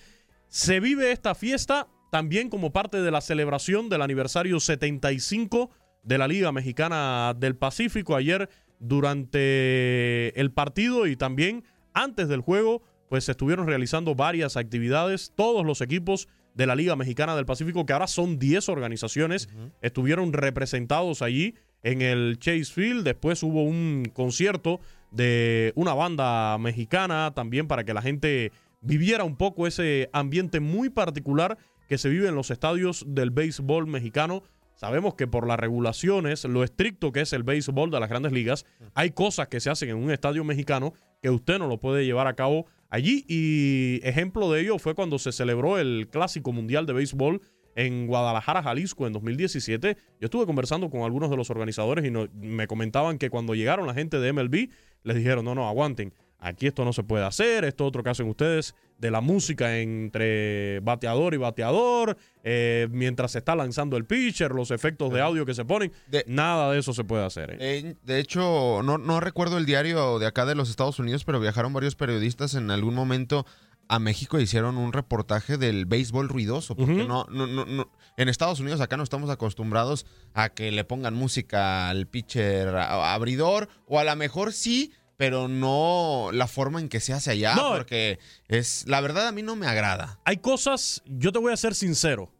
Se 0.49 0.79
vive 0.79 1.11
esta 1.11 1.33
fiesta 1.33 1.87
también 2.11 2.49
como 2.49 2.71
parte 2.71 3.01
de 3.01 3.11
la 3.11 3.21
celebración 3.21 3.87
del 3.87 4.01
aniversario 4.01 4.59
75 4.59 5.69
de 6.07 6.17
la 6.17 6.27
Liga 6.27 6.51
Mexicana 6.51 7.35
del 7.37 7.55
Pacífico. 7.55 8.15
Ayer 8.15 8.49
durante 8.79 10.39
el 10.39 10.51
partido 10.51 11.05
y 11.05 11.15
también 11.17 11.63
antes 11.93 12.29
del 12.29 12.41
juego, 12.41 12.81
pues 13.09 13.25
se 13.25 13.31
estuvieron 13.31 13.67
realizando 13.67 14.15
varias 14.15 14.55
actividades. 14.55 15.33
Todos 15.35 15.65
los 15.65 15.81
equipos 15.81 16.29
de 16.53 16.65
la 16.65 16.75
Liga 16.75 16.95
Mexicana 16.95 17.35
del 17.35 17.45
Pacífico, 17.45 17.85
que 17.85 17.93
ahora 17.93 18.07
son 18.07 18.39
10 18.39 18.69
organizaciones, 18.69 19.47
uh 19.47 19.59
-huh. 19.59 19.71
estuvieron 19.81 20.33
representados 20.33 21.21
allí 21.21 21.55
en 21.83 22.01
el 22.01 22.39
Chase 22.39 22.73
Field. 22.73 23.03
Después 23.03 23.43
hubo 23.43 23.63
un 23.63 24.09
concierto 24.13 24.79
de 25.11 25.73
una 25.75 25.93
banda 25.93 26.57
mexicana 26.57 27.33
también 27.35 27.67
para 27.67 27.83
que 27.83 27.93
la 27.93 28.01
gente 28.01 28.51
viviera 28.81 29.23
un 29.25 29.35
poco 29.35 29.67
ese 29.67 30.09
ambiente 30.13 30.59
muy 30.61 30.89
particular 30.89 31.57
que 31.87 31.97
se 31.97 32.09
vive 32.09 32.27
en 32.27 32.35
los 32.35 32.51
estadios 32.51 33.05
del 33.07 33.31
béisbol 33.31 33.87
mexicano. 33.87 34.43
Sabemos 34.77 35.15
que 35.15 35.25
por 35.25 35.47
las 35.47 35.59
regulaciones, 35.59 36.43
lo 36.45 36.63
estricto 36.63 37.11
que 37.11 37.21
es 37.21 37.33
el 37.33 37.41
béisbol 37.41 37.89
de 37.89 37.99
las 37.99 38.09
grandes 38.09 38.31
ligas, 38.31 38.63
hay 38.93 39.09
cosas 39.09 39.47
que 39.47 39.59
se 39.59 39.71
hacen 39.71 39.89
en 39.89 39.97
un 39.97 40.11
estadio 40.11 40.43
mexicano 40.43 40.93
que 41.19 41.31
usted 41.31 41.57
no 41.57 41.67
lo 41.67 41.79
puede 41.79 42.05
llevar 42.05 42.27
a 42.27 42.35
cabo 42.35 42.67
allí. 42.91 43.25
Y 43.27 43.99
ejemplo 44.03 44.51
de 44.51 44.61
ello 44.61 44.77
fue 44.77 44.93
cuando 44.93 45.17
se 45.17 45.31
celebró 45.31 45.79
el 45.79 46.07
Clásico 46.11 46.53
Mundial 46.53 46.85
de 46.85 46.93
Béisbol 46.93 47.41
en 47.73 48.05
Guadalajara, 48.05 48.61
Jalisco, 48.61 49.07
en 49.07 49.13
2017. 49.13 49.97
Yo 50.19 50.25
estuve 50.25 50.45
conversando 50.45 50.91
con 50.91 51.01
algunos 51.01 51.31
de 51.31 51.37
los 51.37 51.49
organizadores 51.49 52.05
y 52.05 52.11
me 52.11 52.67
comentaban 52.67 53.17
que 53.17 53.31
cuando 53.31 53.55
llegaron 53.55 53.87
la 53.87 53.95
gente 53.95 54.19
de 54.19 54.31
MLB, 54.31 54.69
les 55.01 55.17
dijeron, 55.17 55.43
no, 55.43 55.55
no, 55.55 55.67
aguanten. 55.67 56.13
Aquí 56.37 56.67
esto 56.67 56.85
no 56.85 56.93
se 56.93 57.03
puede 57.03 57.25
hacer, 57.25 57.65
esto 57.65 57.83
otro 57.83 58.03
que 58.03 58.11
hacen 58.11 58.29
ustedes 58.29 58.75
de 58.97 59.11
la 59.11 59.21
música 59.21 59.79
entre 59.79 60.79
bateador 60.81 61.33
y 61.33 61.37
bateador, 61.37 62.17
eh, 62.43 62.87
mientras 62.91 63.31
se 63.31 63.39
está 63.39 63.55
lanzando 63.55 63.97
el 63.97 64.05
pitcher, 64.05 64.51
los 64.51 64.71
efectos 64.71 65.11
de 65.13 65.21
audio 65.21 65.45
que 65.45 65.53
se 65.53 65.65
ponen, 65.65 65.91
nada 66.25 66.71
de 66.71 66.79
eso 66.79 66.93
se 66.93 67.03
puede 67.03 67.25
hacer. 67.25 67.57
¿eh? 67.59 67.95
de 68.03 68.19
hecho, 68.19 68.81
no, 68.83 68.97
no 68.97 69.19
recuerdo 69.19 69.57
el 69.57 69.65
diario 69.65 70.19
de 70.19 70.27
acá 70.27 70.45
de 70.45 70.55
los 70.55 70.69
Estados 70.69 70.99
Unidos, 70.99 71.23
pero 71.25 71.39
viajaron 71.39 71.73
varios 71.73 71.95
periodistas 71.95 72.55
en 72.55 72.71
algún 72.71 72.95
momento 72.95 73.45
a 73.89 73.99
México 73.99 74.39
hicieron 74.39 74.77
un 74.77 74.93
reportaje 74.93 75.57
del 75.57 75.85
béisbol 75.85 76.29
ruidoso, 76.29 76.75
porque 76.75 77.05
no, 77.05 77.25
no, 77.29 77.47
no, 77.47 77.89
en 78.17 78.29
Estados 78.29 78.59
Unidos 78.59 78.81
acá 78.81 78.97
no 78.97 79.03
estamos 79.03 79.29
acostumbrados 79.29 80.05
a 80.33 80.49
que 80.49 80.71
le 80.71 80.83
pongan 80.83 81.13
música 81.13 81.89
al 81.89 82.07
pitcher 82.07 82.75
abridor, 82.75 83.69
o 83.87 83.99
a 83.99 84.03
lo 84.03 84.15
mejor 84.15 84.53
sí, 84.53 84.91
pero 85.17 85.47
no 85.47 86.29
la 86.31 86.47
forma 86.47 86.79
en 86.79 86.89
que 86.89 86.99
se 86.99 87.13
hace 87.13 87.31
allá, 87.31 87.55
porque 87.55 88.19
es, 88.47 88.85
la 88.87 89.01
verdad 89.01 89.27
a 89.27 89.31
mí 89.31 89.41
no 89.41 89.55
me 89.55 89.67
agrada. 89.67 90.19
Hay 90.23 90.37
cosas, 90.37 91.03
yo 91.05 91.31
te 91.31 91.39
voy 91.39 91.51
a 91.51 91.57
ser 91.57 91.75
sincero, 91.75 92.31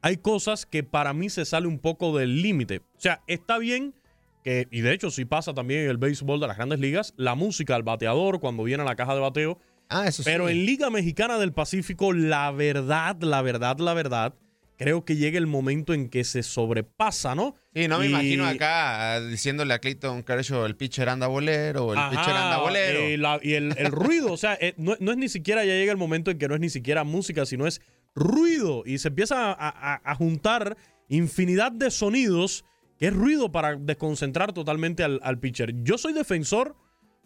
hay 0.00 0.16
cosas 0.16 0.66
que 0.66 0.82
para 0.82 1.12
mí 1.12 1.30
se 1.30 1.44
sale 1.44 1.66
un 1.66 1.78
poco 1.78 2.16
del 2.16 2.42
límite. 2.42 2.78
O 2.78 3.00
sea, 3.00 3.22
está 3.26 3.58
bien 3.58 3.94
que, 4.42 4.66
y 4.70 4.80
de 4.80 4.92
hecho 4.92 5.10
si 5.10 5.24
pasa 5.24 5.54
también 5.54 5.82
en 5.82 5.90
el 5.90 5.98
béisbol 5.98 6.40
de 6.40 6.48
las 6.48 6.56
grandes 6.56 6.80
ligas, 6.80 7.14
la 7.16 7.34
música 7.34 7.76
al 7.76 7.84
bateador 7.84 8.40
cuando 8.40 8.64
viene 8.64 8.82
a 8.82 8.86
la 8.86 8.96
caja 8.96 9.14
de 9.14 9.20
bateo 9.20 9.60
Ah, 9.92 10.06
eso 10.08 10.22
Pero 10.24 10.48
en 10.48 10.64
Liga 10.64 10.88
Mexicana 10.88 11.38
del 11.38 11.52
Pacífico, 11.52 12.14
la 12.14 12.50
verdad, 12.50 13.16
la 13.20 13.42
verdad, 13.42 13.78
la 13.78 13.92
verdad, 13.92 14.34
creo 14.82 15.04
que 15.04 15.16
llega 15.16 15.38
el 15.38 15.46
momento 15.46 15.94
en 15.94 16.08
que 16.08 16.24
se 16.24 16.42
sobrepasa, 16.42 17.34
¿no? 17.34 17.54
Sí, 17.74 17.88
no 17.88 17.98
me 17.98 18.06
imagino 18.06 18.46
acá 18.46 19.20
diciéndole 19.20 19.74
a 19.74 19.78
Clayton 19.78 20.22
Kershaw 20.22 20.64
el 20.66 20.76
pitcher 20.76 21.08
anda 21.08 21.26
bolero, 21.26 21.92
el 21.92 22.10
pitcher 22.10 22.34
anda 22.34 22.58
bolero. 22.58 23.00
Eh, 23.00 23.40
y 23.42 23.54
el, 23.54 23.72
ruido, 23.90 24.32
o 24.32 24.36
sea, 24.36 24.58
eh, 24.60 24.74
no, 24.76 24.94
es 24.94 25.16
ni 25.16 25.28
siquiera, 25.28 25.64
ya 25.64 25.72
llega 25.72 25.92
el 25.92 25.98
momento 25.98 26.30
en 26.30 26.38
que 26.38 26.48
no 26.48 26.54
es 26.54 26.60
ni 26.60 26.70
siquiera 26.70 27.04
música, 27.04 27.46
sino 27.46 27.66
es 27.66 27.80
ruido. 28.14 28.82
Y 28.84 28.98
se 28.98 29.08
empieza 29.08 29.56
a, 29.58 30.14
juntar 30.16 30.76
infinidad 31.08 31.72
de 31.72 31.90
sonidos 31.90 32.64
que 32.98 33.08
es 33.08 33.14
ruido 33.14 33.50
para 33.50 33.76
desconcentrar 33.76 34.52
totalmente 34.52 35.02
al, 35.02 35.20
al 35.22 35.38
pitcher. 35.38 35.82
Yo 35.82 35.98
soy 35.98 36.12
defensor 36.12 36.76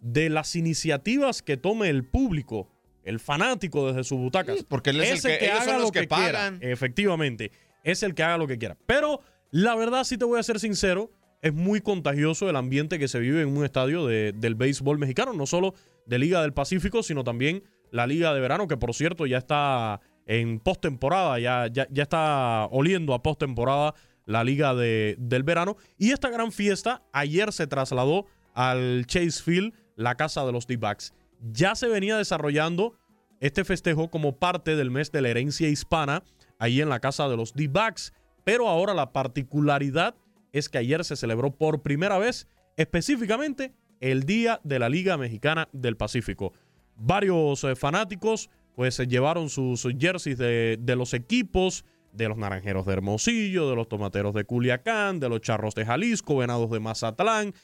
de 0.00 0.30
las 0.30 0.56
iniciativas 0.56 1.42
que 1.42 1.56
tome 1.56 1.88
el 1.88 2.04
público, 2.04 2.68
el 3.06 3.20
fanático 3.20 3.86
desde 3.86 4.04
su 4.04 4.18
butaca. 4.18 4.52
porque 4.68 4.90
él 4.90 5.00
es, 5.00 5.24
el 5.24 5.38
que, 5.38 5.50
haga 5.50 5.78
lo 5.78 5.90
que, 5.90 6.06
pagan. 6.06 6.58
Efectivamente, 6.60 7.52
es 7.84 8.02
el 8.02 8.14
que 8.14 8.22
haga 8.22 8.36
lo 8.36 8.46
que 8.46 8.58
quiera. 8.58 8.76
Pero 8.86 9.20
la 9.50 9.74
verdad, 9.76 10.04
si 10.04 10.18
te 10.18 10.24
voy 10.24 10.38
a 10.38 10.42
ser 10.42 10.60
sincero, 10.60 11.10
es 11.40 11.54
muy 11.54 11.80
contagioso 11.80 12.50
el 12.50 12.56
ambiente 12.56 12.98
que 12.98 13.08
se 13.08 13.20
vive 13.20 13.42
en 13.42 13.56
un 13.56 13.64
estadio 13.64 14.06
del 14.06 14.54
béisbol 14.56 14.98
mexicano, 14.98 15.32
no 15.32 15.46
solo 15.46 15.74
de 16.04 16.18
Liga 16.18 16.42
del 16.42 16.52
Pacífico, 16.52 17.02
sino 17.02 17.24
también 17.24 17.62
la 17.92 18.06
Liga 18.06 18.34
de 18.34 18.40
Verano, 18.40 18.66
que 18.66 18.76
por 18.76 18.92
cierto 18.92 19.26
ya 19.26 19.38
está 19.38 20.00
en 20.26 20.58
postemporada, 20.58 21.38
ya, 21.38 21.68
ya, 21.68 21.86
ya 21.90 22.02
está 22.02 22.66
oliendo 22.72 23.14
a 23.14 23.22
postemporada 23.22 23.94
la 24.24 24.42
Liga 24.42 24.74
de, 24.74 25.14
del 25.18 25.44
Verano. 25.44 25.76
Y 25.96 26.10
esta 26.10 26.28
gran 26.28 26.50
fiesta 26.50 27.02
ayer 27.12 27.52
se 27.52 27.68
trasladó 27.68 28.26
al 28.52 29.06
Chase 29.06 29.42
Field 29.42 29.72
la 29.94 30.16
casa 30.16 30.44
de 30.44 30.52
los 30.52 30.66
D-Backs. 30.66 31.14
Ya 31.40 31.74
se 31.74 31.88
venía 31.88 32.16
desarrollando 32.16 32.94
este 33.40 33.64
festejo 33.64 34.10
como 34.10 34.38
parte 34.38 34.76
del 34.76 34.90
mes 34.90 35.12
de 35.12 35.22
la 35.22 35.28
herencia 35.28 35.68
hispana 35.68 36.22
ahí 36.58 36.80
en 36.80 36.88
la 36.88 37.00
casa 37.00 37.28
de 37.28 37.36
los 37.36 37.54
D-Backs, 37.54 38.12
pero 38.44 38.68
ahora 38.68 38.94
la 38.94 39.12
particularidad 39.12 40.14
es 40.52 40.68
que 40.68 40.78
ayer 40.78 41.04
se 41.04 41.16
celebró 41.16 41.50
por 41.50 41.82
primera 41.82 42.18
vez 42.18 42.48
específicamente 42.76 43.74
el 44.00 44.24
Día 44.24 44.60
de 44.64 44.78
la 44.78 44.88
Liga 44.88 45.16
Mexicana 45.16 45.68
del 45.72 45.96
Pacífico. 45.96 46.52
Varios 46.96 47.64
eh, 47.64 47.76
fanáticos 47.76 48.50
pues 48.74 48.94
se 48.94 49.06
llevaron 49.06 49.48
sus 49.48 49.86
jerseys 49.98 50.38
de, 50.38 50.78
de 50.78 50.96
los 50.96 51.14
equipos, 51.14 51.84
de 52.12 52.28
los 52.28 52.36
Naranjeros 52.36 52.86
de 52.86 52.92
Hermosillo, 52.94 53.68
de 53.68 53.76
los 53.76 53.88
Tomateros 53.88 54.34
de 54.34 54.44
Culiacán, 54.44 55.20
de 55.20 55.28
los 55.28 55.40
Charros 55.40 55.74
de 55.74 55.84
Jalisco, 55.84 56.36
Venados 56.36 56.70
de 56.70 56.80
Mazatlán, 56.80 57.54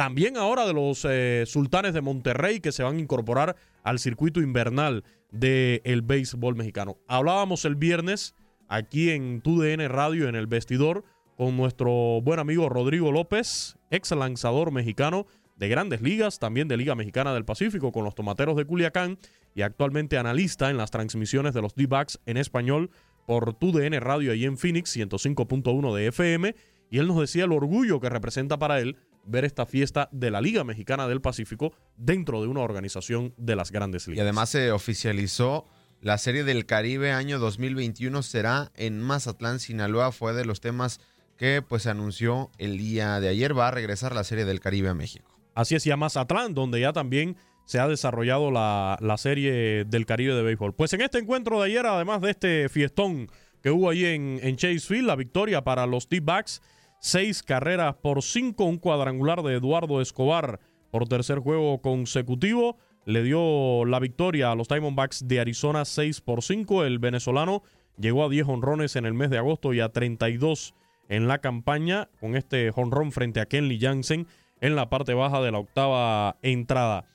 también 0.00 0.38
ahora 0.38 0.66
de 0.66 0.72
los 0.72 1.06
eh, 1.06 1.44
sultanes 1.46 1.92
de 1.92 2.00
Monterrey 2.00 2.60
que 2.60 2.72
se 2.72 2.82
van 2.82 2.96
a 2.96 3.00
incorporar 3.00 3.56
al 3.82 3.98
circuito 3.98 4.40
invernal 4.40 5.04
del 5.30 6.00
béisbol 6.00 6.56
mexicano. 6.56 6.96
Hablábamos 7.06 7.66
el 7.66 7.74
viernes 7.74 8.34
aquí 8.66 9.10
en 9.10 9.42
TUDN 9.42 9.86
Radio 9.90 10.26
en 10.30 10.36
el 10.36 10.46
vestidor 10.46 11.04
con 11.36 11.54
nuestro 11.54 12.22
buen 12.22 12.40
amigo 12.40 12.70
Rodrigo 12.70 13.12
López, 13.12 13.76
ex 13.90 14.12
lanzador 14.12 14.72
mexicano 14.72 15.26
de 15.56 15.68
grandes 15.68 16.00
ligas, 16.00 16.38
también 16.38 16.66
de 16.66 16.78
Liga 16.78 16.94
Mexicana 16.94 17.34
del 17.34 17.44
Pacífico 17.44 17.92
con 17.92 18.02
los 18.02 18.14
Tomateros 18.14 18.56
de 18.56 18.64
Culiacán 18.64 19.18
y 19.54 19.60
actualmente 19.60 20.16
analista 20.16 20.70
en 20.70 20.78
las 20.78 20.90
transmisiones 20.90 21.52
de 21.52 21.60
los 21.60 21.74
D-Backs 21.74 22.20
en 22.24 22.38
español 22.38 22.90
por 23.26 23.52
TUDN 23.52 24.00
Radio 24.00 24.32
ahí 24.32 24.46
en 24.46 24.56
Phoenix 24.56 24.96
105.1 24.96 25.94
de 25.94 26.06
FM 26.06 26.54
y 26.90 26.98
él 27.00 27.06
nos 27.06 27.20
decía 27.20 27.44
el 27.44 27.52
orgullo 27.52 28.00
que 28.00 28.08
representa 28.08 28.58
para 28.58 28.80
él 28.80 28.96
ver 29.24 29.44
esta 29.44 29.66
fiesta 29.66 30.08
de 30.12 30.30
la 30.30 30.40
Liga 30.40 30.64
Mexicana 30.64 31.08
del 31.08 31.20
Pacífico 31.20 31.72
dentro 31.96 32.42
de 32.42 32.48
una 32.48 32.60
organización 32.60 33.34
de 33.36 33.56
las 33.56 33.70
grandes 33.70 34.08
ligas. 34.08 34.18
Y 34.18 34.20
además 34.22 34.50
se 34.50 34.72
oficializó 34.72 35.66
la 36.00 36.16
Serie 36.16 36.44
del 36.44 36.64
Caribe 36.64 37.12
año 37.12 37.38
2021 37.38 38.22
será 38.22 38.72
en 38.74 39.00
Mazatlán, 39.02 39.60
Sinaloa. 39.60 40.12
Fue 40.12 40.32
de 40.32 40.46
los 40.46 40.62
temas 40.62 40.98
que 41.36 41.60
pues 41.60 41.82
se 41.82 41.90
anunció 41.90 42.50
el 42.56 42.78
día 42.78 43.20
de 43.20 43.28
ayer. 43.28 43.56
Va 43.56 43.68
a 43.68 43.70
regresar 43.70 44.14
la 44.14 44.24
Serie 44.24 44.46
del 44.46 44.60
Caribe 44.60 44.88
a 44.88 44.94
México. 44.94 45.30
Así 45.54 45.74
es, 45.74 45.86
y 45.86 45.90
a 45.90 45.98
Mazatlán, 45.98 46.54
donde 46.54 46.80
ya 46.80 46.94
también 46.94 47.36
se 47.66 47.80
ha 47.80 47.86
desarrollado 47.86 48.50
la, 48.50 48.96
Serie 49.18 49.84
del 49.84 50.06
Caribe 50.06 50.34
de 50.34 50.42
béisbol. 50.42 50.74
Pues 50.74 50.92
en 50.94 51.02
este 51.02 51.18
encuentro 51.18 51.60
de 51.60 51.66
ayer, 51.66 51.84
además 51.84 52.22
de 52.22 52.30
este 52.30 52.68
fiestón 52.70 53.30
que 53.62 53.70
hubo 53.70 53.90
ahí 53.90 54.06
en, 54.06 54.40
en 54.42 54.56
Chase 54.56 55.02
la 55.02 55.16
victoria 55.16 55.62
para 55.62 55.86
los 55.86 56.08
T-Backs 56.08 56.62
seis 57.00 57.42
carreras 57.42 57.96
por 57.96 58.22
cinco, 58.22 58.64
un 58.64 58.78
cuadrangular 58.78 59.42
de 59.42 59.56
Eduardo 59.56 60.00
Escobar 60.00 60.60
por 60.92 61.08
tercer 61.08 61.40
juego 61.40 61.80
consecutivo. 61.82 62.76
Le 63.06 63.22
dio 63.22 63.84
la 63.86 63.98
victoria 63.98 64.52
a 64.52 64.54
los 64.54 64.68
Diamondbacks 64.68 65.26
de 65.26 65.40
Arizona 65.40 65.84
6 65.84 66.20
por 66.20 66.42
5. 66.42 66.84
El 66.84 66.98
venezolano 66.98 67.62
llegó 67.98 68.24
a 68.24 68.28
10 68.28 68.46
honrones 68.46 68.94
en 68.94 69.06
el 69.06 69.14
mes 69.14 69.30
de 69.30 69.38
agosto 69.38 69.72
y 69.72 69.80
a 69.80 69.88
32 69.88 70.74
en 71.08 71.26
la 71.26 71.38
campaña 71.38 72.08
con 72.20 72.36
este 72.36 72.70
honrón 72.74 73.10
frente 73.10 73.40
a 73.40 73.46
Kenley 73.46 73.80
Jansen 73.80 74.28
en 74.60 74.76
la 74.76 74.90
parte 74.90 75.14
baja 75.14 75.40
de 75.40 75.50
la 75.50 75.58
octava 75.58 76.36
entrada. 76.42 77.06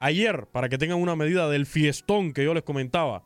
Ayer, 0.00 0.46
para 0.50 0.68
que 0.68 0.78
tengan 0.78 1.00
una 1.00 1.16
medida 1.16 1.48
del 1.48 1.66
fiestón 1.66 2.32
que 2.32 2.44
yo 2.44 2.52
les 2.52 2.64
comentaba, 2.64 3.22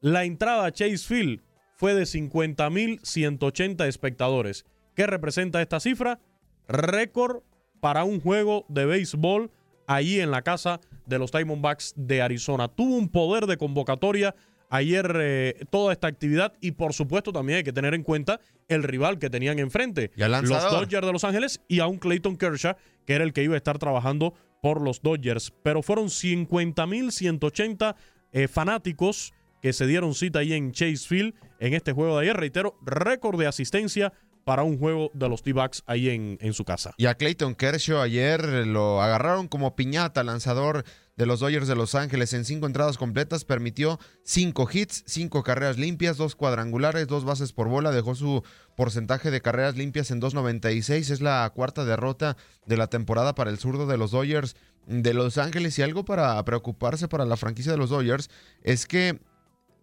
la 0.00 0.24
entrada 0.24 0.66
a 0.66 0.72
Chase 0.72 0.98
Field 0.98 1.40
fue 1.76 1.94
de 1.94 2.02
50.180 2.02 3.86
espectadores. 3.86 4.66
¿Qué 5.00 5.06
representa 5.06 5.62
esta 5.62 5.80
cifra? 5.80 6.20
Récord 6.68 7.38
para 7.80 8.04
un 8.04 8.20
juego 8.20 8.66
de 8.68 8.84
béisbol 8.84 9.50
ahí 9.86 10.20
en 10.20 10.30
la 10.30 10.42
casa 10.42 10.78
de 11.06 11.18
los 11.18 11.32
Diamondbacks 11.32 11.94
de 11.96 12.20
Arizona. 12.20 12.68
Tuvo 12.68 12.96
un 12.96 13.08
poder 13.08 13.46
de 13.46 13.56
convocatoria 13.56 14.34
ayer 14.68 15.10
eh, 15.18 15.64
toda 15.70 15.94
esta 15.94 16.06
actividad 16.06 16.52
y 16.60 16.72
por 16.72 16.92
supuesto 16.92 17.32
también 17.32 17.56
hay 17.56 17.64
que 17.64 17.72
tener 17.72 17.94
en 17.94 18.02
cuenta 18.02 18.40
el 18.68 18.82
rival 18.82 19.18
que 19.18 19.30
tenían 19.30 19.58
enfrente, 19.58 20.10
los 20.16 20.70
Dodgers 20.70 21.06
de 21.06 21.12
Los 21.14 21.24
Ángeles 21.24 21.62
y 21.66 21.80
a 21.80 21.86
un 21.86 21.96
Clayton 21.96 22.36
Kershaw 22.36 22.74
que 23.06 23.14
era 23.14 23.24
el 23.24 23.32
que 23.32 23.42
iba 23.42 23.54
a 23.54 23.56
estar 23.56 23.78
trabajando 23.78 24.34
por 24.60 24.82
los 24.82 25.00
Dodgers. 25.00 25.50
Pero 25.62 25.80
fueron 25.82 26.08
50.180 26.08 27.96
eh, 28.32 28.48
fanáticos 28.48 29.32
que 29.62 29.72
se 29.72 29.86
dieron 29.86 30.14
cita 30.14 30.40
ahí 30.40 30.52
en 30.52 30.72
Chase 30.72 31.08
Field 31.08 31.34
en 31.58 31.72
este 31.72 31.92
juego 31.92 32.18
de 32.18 32.24
ayer. 32.24 32.36
Reitero, 32.36 32.76
récord 32.84 33.38
de 33.38 33.46
asistencia 33.46 34.12
para 34.50 34.64
un 34.64 34.78
juego 34.78 35.12
de 35.14 35.28
los 35.28 35.44
D-Backs 35.44 35.84
ahí 35.86 36.08
en, 36.08 36.36
en, 36.40 36.54
su 36.54 36.64
casa. 36.64 36.92
Y 36.96 37.06
a 37.06 37.14
Clayton 37.14 37.54
Kershaw 37.54 38.00
ayer 38.00 38.66
lo 38.66 39.00
agarraron 39.00 39.46
como 39.46 39.76
piñata, 39.76 40.24
lanzador 40.24 40.82
de 41.16 41.24
los 41.24 41.38
Dodgers 41.38 41.68
de 41.68 41.76
Los 41.76 41.94
Ángeles 41.94 42.32
en 42.32 42.44
cinco 42.44 42.66
entradas 42.66 42.98
completas, 42.98 43.44
permitió 43.44 44.00
cinco 44.24 44.68
hits, 44.68 45.04
cinco 45.06 45.44
carreras 45.44 45.78
limpias, 45.78 46.16
dos 46.16 46.34
cuadrangulares, 46.34 47.06
dos 47.06 47.24
bases 47.24 47.52
por 47.52 47.68
bola, 47.68 47.92
dejó 47.92 48.16
su 48.16 48.42
porcentaje 48.74 49.30
de 49.30 49.40
carreras 49.40 49.76
limpias 49.76 50.10
en 50.10 50.20
2.96, 50.20 51.12
es 51.12 51.20
la 51.20 51.48
cuarta 51.54 51.84
derrota 51.84 52.36
de 52.66 52.76
la 52.76 52.88
temporada 52.88 53.36
para 53.36 53.50
el 53.50 53.58
zurdo 53.58 53.86
de 53.86 53.98
los 53.98 54.10
Dodgers 54.10 54.56
de 54.88 55.14
Los 55.14 55.38
Ángeles 55.38 55.78
y 55.78 55.82
algo 55.82 56.04
para 56.04 56.44
preocuparse 56.44 57.06
para 57.06 57.24
la 57.24 57.36
franquicia 57.36 57.70
de 57.70 57.78
los 57.78 57.90
Dodgers 57.90 58.30
es 58.64 58.86
que 58.86 59.20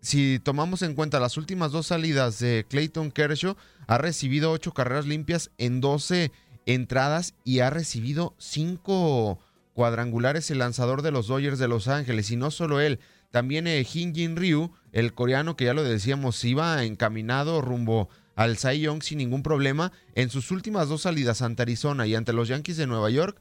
si 0.02 0.40
tomamos 0.40 0.82
en 0.82 0.94
cuenta 0.94 1.20
las 1.20 1.38
últimas 1.38 1.72
dos 1.72 1.88
salidas 1.88 2.40
de 2.40 2.66
Clayton 2.70 3.12
Kershaw, 3.12 3.56
ha 3.88 3.98
recibido 3.98 4.52
ocho 4.52 4.74
carreras 4.74 5.06
limpias 5.06 5.52
en 5.58 5.82
12 5.82 6.32
entradas 6.66 7.34
y 7.44 7.60
ha 7.60 7.70
recibido 7.70 8.36
cinco 8.38 9.40
cuadrangulares 9.74 10.50
el 10.52 10.60
lanzador 10.60 11.02
de 11.02 11.12
los 11.12 11.28
Dodgers 11.28 11.60
de 11.60 11.68
Los 11.68 11.88
Ángeles. 11.88 12.32
Y 12.32 12.36
no 12.36 12.52
solo 12.52 12.80
él, 12.80 13.00
También 13.32 13.68
eh, 13.68 13.84
Jin 13.84 14.36
Ryu, 14.36 14.72
el 14.94 15.14
coreano 15.14 15.58
que 15.58 15.66
ya 15.66 15.74
lo 15.74 15.84
decíamos, 15.84 16.44
iba 16.46 16.84
encaminado 16.84 17.62
rumbo 17.62 18.10
al 18.36 18.58
Cy 18.58 18.80
Young 18.80 19.04
sin 19.04 19.18
ningún 19.18 19.44
problema. 19.44 19.92
En 20.16 20.30
sus 20.30 20.52
últimas 20.52 20.88
dos 20.88 21.02
salidas 21.02 21.42
ante 21.42 21.64
Arizona 21.64 22.08
y 22.08 22.16
ante 22.16 22.34
los 22.34 22.48
Yankees 22.48 22.78
de 22.78 22.88
Nueva 22.88 23.10
York, 23.10 23.40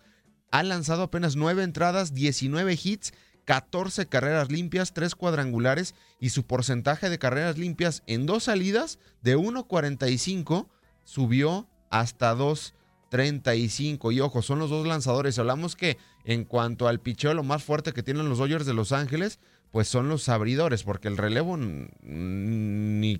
ha 0.50 0.62
lanzado 0.62 1.02
apenas 1.02 1.36
nueve 1.36 1.62
entradas, 1.62 2.14
19 2.14 2.78
hits, 2.82 3.12
14 3.46 4.06
carreras 4.06 4.50
limpias, 4.50 4.92
3 4.92 5.14
cuadrangulares 5.14 5.94
y 6.20 6.30
su 6.30 6.44
porcentaje 6.44 7.08
de 7.08 7.18
carreras 7.18 7.56
limpias 7.56 8.02
en 8.06 8.26
dos 8.26 8.44
salidas 8.44 8.98
de 9.22 9.38
1.45 9.38 10.68
subió 11.04 11.68
hasta 11.88 12.34
2.35. 12.34 14.12
Y 14.12 14.20
ojo, 14.20 14.42
son 14.42 14.58
los 14.58 14.68
dos 14.68 14.86
lanzadores. 14.86 15.38
Hablamos 15.38 15.76
que 15.76 15.96
en 16.24 16.44
cuanto 16.44 16.88
al 16.88 17.00
picheo, 17.00 17.34
lo 17.34 17.44
más 17.44 17.62
fuerte 17.62 17.92
que 17.92 18.02
tienen 18.02 18.28
los 18.28 18.38
Dodgers 18.38 18.66
de 18.66 18.74
Los 18.74 18.90
Ángeles, 18.90 19.38
pues 19.70 19.88
son 19.88 20.08
los 20.08 20.28
abridores, 20.28 20.82
porque 20.84 21.08
el 21.08 21.16
relevo 21.16 21.56
ni, 21.56 23.18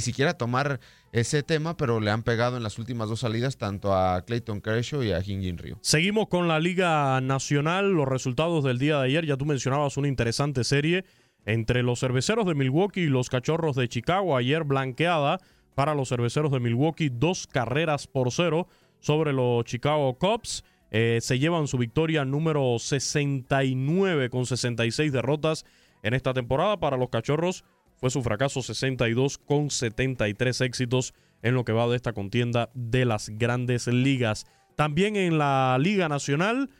siquiera 0.00 0.34
tomar 0.34 0.80
ese 1.12 1.42
tema, 1.42 1.76
pero 1.76 2.00
le 2.00 2.10
han 2.10 2.22
pegado 2.22 2.56
en 2.56 2.62
las 2.62 2.78
últimas 2.78 3.08
dos 3.08 3.20
salidas 3.20 3.56
tanto 3.56 3.94
a 3.94 4.22
Clayton 4.22 4.60
Kershaw 4.60 5.02
y 5.02 5.12
a 5.12 5.22
Jin 5.22 5.56
Ryu. 5.56 5.78
Seguimos 5.80 6.28
con 6.28 6.48
la 6.48 6.60
Liga 6.60 7.20
Nacional, 7.20 7.92
los 7.92 8.06
resultados 8.08 8.64
del 8.64 8.78
día 8.78 8.98
de 8.98 9.06
ayer, 9.06 9.26
ya 9.26 9.36
tú 9.36 9.46
mencionabas 9.46 9.96
una 9.96 10.08
interesante 10.08 10.64
serie 10.64 11.04
entre 11.46 11.82
los 11.82 12.00
cerveceros 12.00 12.46
de 12.46 12.54
Milwaukee 12.54 13.02
y 13.02 13.06
los 13.06 13.28
cachorros 13.28 13.76
de 13.76 13.88
Chicago, 13.88 14.36
ayer 14.36 14.64
blanqueada 14.64 15.40
para 15.74 15.94
los 15.94 16.08
cerveceros 16.08 16.52
de 16.52 16.60
Milwaukee, 16.60 17.10
dos 17.10 17.46
carreras 17.46 18.06
por 18.06 18.32
cero 18.32 18.68
sobre 19.00 19.32
los 19.32 19.64
Chicago 19.64 20.14
Cubs. 20.14 20.64
Eh, 20.96 21.18
se 21.20 21.40
llevan 21.40 21.66
su 21.66 21.76
victoria 21.76 22.24
número 22.24 22.78
69 22.78 24.30
con 24.30 24.46
66 24.46 25.10
derrotas 25.10 25.66
en 26.04 26.14
esta 26.14 26.32
temporada. 26.32 26.78
Para 26.78 26.96
los 26.96 27.08
Cachorros 27.08 27.64
fue 27.96 28.10
su 28.10 28.22
fracaso 28.22 28.62
62 28.62 29.38
con 29.38 29.70
73 29.70 30.60
éxitos 30.60 31.12
en 31.42 31.54
lo 31.54 31.64
que 31.64 31.72
va 31.72 31.88
de 31.88 31.96
esta 31.96 32.12
contienda 32.12 32.70
de 32.74 33.06
las 33.06 33.28
grandes 33.30 33.88
ligas. 33.88 34.46
También 34.76 35.16
en 35.16 35.36
la 35.36 35.76
Liga 35.80 36.08
Nacional, 36.08 36.70